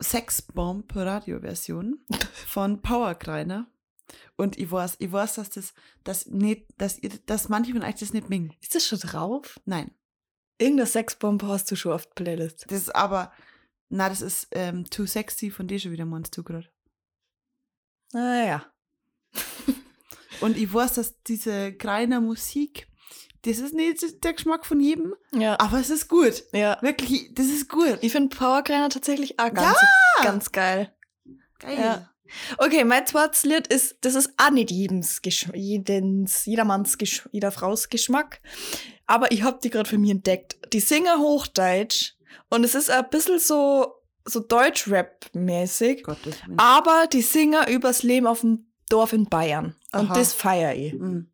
Sexbomb 0.00 0.94
Radioversion 0.94 1.98
von 2.46 2.80
Powerkreiner. 2.82 3.68
Und 4.36 4.56
ich 4.58 4.70
weiß, 4.70 4.96
ich 5.00 5.10
weiß, 5.10 5.34
dass 5.34 5.50
das, 5.50 5.74
das 6.04 6.26
nicht, 6.26 6.66
dass, 6.78 7.00
ihr, 7.00 7.10
dass 7.26 7.48
manche 7.48 7.72
von 7.72 7.82
euch 7.82 7.96
das 7.96 8.12
nicht 8.12 8.28
mengen. 8.28 8.54
Ist 8.60 8.76
das 8.76 8.86
schon 8.86 9.00
drauf? 9.00 9.60
Nein. 9.64 9.90
Irgendeine 10.58 10.86
Sexbombe 10.86 11.48
hast 11.48 11.68
du 11.70 11.74
schon 11.74 11.92
auf 11.92 12.06
der 12.06 12.14
Playlist. 12.14 12.66
Das 12.70 12.78
ist 12.78 12.94
aber, 12.94 13.32
na, 13.88 14.08
das 14.08 14.22
ist 14.22 14.46
ähm, 14.52 14.88
Too 14.88 15.06
Sexy 15.06 15.50
von 15.50 15.66
dir 15.66 15.80
schon 15.80 15.90
wieder, 15.90 16.06
meinst 16.06 16.36
du 16.36 16.44
gerade. 16.44 16.70
Naja. 18.12 18.64
Und 20.40 20.56
ich 20.56 20.72
weiß, 20.72 20.94
dass 20.94 21.20
diese 21.24 21.72
Kreiner 21.72 22.20
Musik, 22.20 22.86
das 23.42 23.58
ist 23.58 23.74
nicht 23.74 24.24
der 24.24 24.32
Geschmack 24.32 24.66
von 24.66 24.80
jedem, 24.80 25.14
Ja. 25.32 25.58
aber 25.60 25.78
es 25.78 25.90
ist 25.90 26.08
gut. 26.08 26.44
ja. 26.52 26.78
Wirklich, 26.82 27.30
das 27.34 27.46
ist 27.46 27.68
gut. 27.68 27.98
Ich 28.00 28.12
finde 28.12 28.34
Powergreiner 28.36 28.88
tatsächlich 28.88 29.38
auch 29.38 29.52
ganz, 29.52 29.76
ganz 30.22 30.52
geil. 30.52 30.92
Geil. 31.58 31.78
Ja. 31.78 32.10
Okay, 32.58 32.82
mein 32.82 33.06
zweites 33.06 33.44
Lied 33.44 33.68
ist, 33.68 33.98
das 34.00 34.16
ist 34.16 34.30
auch 34.36 34.50
nicht 34.50 34.72
jedens, 34.72 35.20
jedens 35.54 36.44
jedermanns, 36.44 36.98
jeder 37.30 37.52
Frau's 37.52 37.88
Geschmack. 37.88 38.40
Aber 39.06 39.30
ich 39.30 39.44
hab 39.44 39.60
die 39.60 39.70
gerade 39.70 39.88
für 39.88 39.98
mich 39.98 40.10
entdeckt. 40.10 40.56
Die 40.72 40.80
singen 40.80 41.20
Hochdeutsch 41.20 42.14
und 42.50 42.64
es 42.64 42.74
ist 42.74 42.90
ein 42.90 43.08
bisschen 43.10 43.38
so, 43.38 43.94
so 44.24 44.40
Deutsch-Rap-mäßig. 44.40 46.04
Aber 46.56 47.06
die 47.06 47.22
singen 47.22 47.66
übers 47.68 48.02
Leben 48.02 48.26
auf 48.26 48.40
dem 48.40 48.66
Dorf 48.88 49.12
in 49.12 49.26
Bayern. 49.26 49.76
Und 50.00 50.10
Aha. 50.10 50.14
das 50.14 50.32
feier 50.32 50.74
ich. 50.74 50.92
Mhm. 50.94 51.28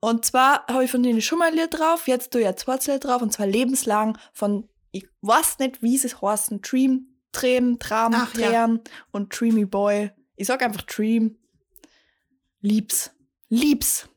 Und 0.00 0.24
zwar 0.24 0.66
habe 0.66 0.84
ich 0.84 0.90
von 0.90 1.02
denen 1.02 1.20
schon 1.20 1.38
mal 1.38 1.48
ein 1.48 1.54
Lied 1.54 1.78
drauf, 1.78 2.08
jetzt 2.08 2.34
du 2.34 2.40
ja 2.40 2.56
zweites 2.56 2.86
Lied 2.86 3.04
drauf, 3.04 3.22
und 3.22 3.32
zwar 3.32 3.46
lebenslang 3.46 4.18
von, 4.32 4.68
ich 4.92 5.06
weiß 5.22 5.58
nicht, 5.58 5.82
wie 5.82 5.96
es 5.96 6.20
heißen, 6.20 6.60
Dream, 6.62 7.06
Tränen, 7.32 7.78
Tram, 7.78 8.12
Ach, 8.14 8.34
ja. 8.34 8.48
Tränen 8.48 8.80
und 9.10 9.38
Dreamy 9.38 9.64
Boy. 9.64 10.10
Ich 10.36 10.46
sag 10.46 10.62
einfach 10.62 10.82
Dream. 10.82 11.36
Lieb's. 12.60 13.10
Lieb's. 13.48 14.08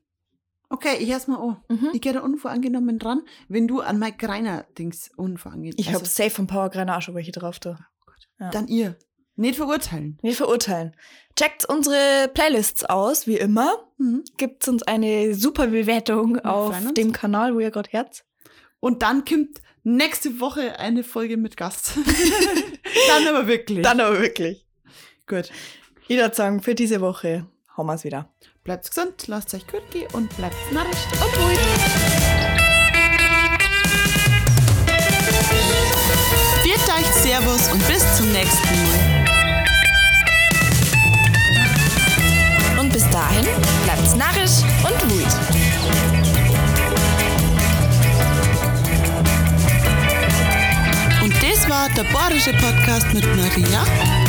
Okay, 0.69 0.95
ich 0.99 1.09
erst 1.09 1.27
mal 1.27 1.37
an. 1.37 1.57
Mhm. 1.67 1.89
Ich 1.93 2.01
gehe 2.01 2.13
da 2.13 2.21
unvoreingenommen 2.21 2.97
dran, 2.97 3.23
wenn 3.49 3.67
du 3.67 3.81
an 3.81 3.99
Mike 3.99 4.25
Greiner 4.25 4.65
Dings 4.77 5.11
unvoreingenommen 5.17 5.77
Ich 5.77 5.93
habe 5.93 6.05
safe 6.05 6.29
von 6.29 6.47
Power 6.47 6.69
Greiner 6.69 6.97
auch 6.97 7.01
schon 7.01 7.15
welche 7.15 7.33
drauf 7.33 7.59
da. 7.59 7.77
ja. 8.39 8.49
Dann 8.51 8.67
ihr. 8.67 8.97
Nicht 9.35 9.55
verurteilen. 9.55 10.17
Wir 10.21 10.33
verurteilen. 10.33 10.95
Checkt 11.35 11.65
unsere 11.65 12.29
Playlists 12.33 12.83
aus, 12.83 13.27
wie 13.27 13.37
immer. 13.37 13.87
Mhm. 13.97 14.23
Gibt 14.37 14.67
uns 14.67 14.83
eine 14.83 15.33
super 15.33 15.67
Bewertung 15.67 16.39
auf 16.39 16.73
freuen 16.73 16.87
uns. 16.87 16.93
dem 16.95 17.11
Kanal, 17.13 17.55
wo 17.55 17.59
ihr 17.59 17.71
gerade 17.71 17.89
herz. 17.89 18.23
Und 18.79 19.01
dann 19.03 19.23
kommt 19.25 19.61
nächste 19.83 20.39
Woche 20.39 20.77
eine 20.79 21.03
Folge 21.03 21.37
mit 21.37 21.55
Gast. 21.57 21.93
dann 23.07 23.27
aber 23.27 23.47
wirklich. 23.47 23.83
Dann 23.83 23.99
aber 24.01 24.19
wirklich. 24.19 24.65
Gut. 25.27 25.49
Ich 26.07 26.17
würde 26.17 26.35
sagen, 26.35 26.61
für 26.61 26.75
diese 26.75 26.99
Woche 26.99 27.47
haben 27.69 27.87
wir 27.87 27.93
es 27.93 28.03
wieder. 28.03 28.29
Bleibt 28.63 28.87
gesund, 28.89 29.27
lasst 29.27 29.53
euch 29.53 29.65
gut 29.65 29.89
gehen 29.91 30.07
und 30.13 30.35
bleibt 30.35 30.55
narrisch. 30.71 30.97
Und 31.13 31.43
ruhig. 31.43 31.59
Viert 36.63 36.79
euch 36.79 37.07
Servus 37.07 37.71
und 37.71 37.87
bis 37.87 38.17
zum 38.17 38.31
nächsten 38.31 38.83
Mal. 38.83 39.10
Und 44.83 45.11
wut. 45.11 45.25
Und 51.23 51.33
das 51.43 51.69
war 51.69 51.87
der 51.89 52.03
Bayerische 52.05 52.51
Podcast 52.53 53.13
mit 53.13 53.25
Maria 53.35 54.20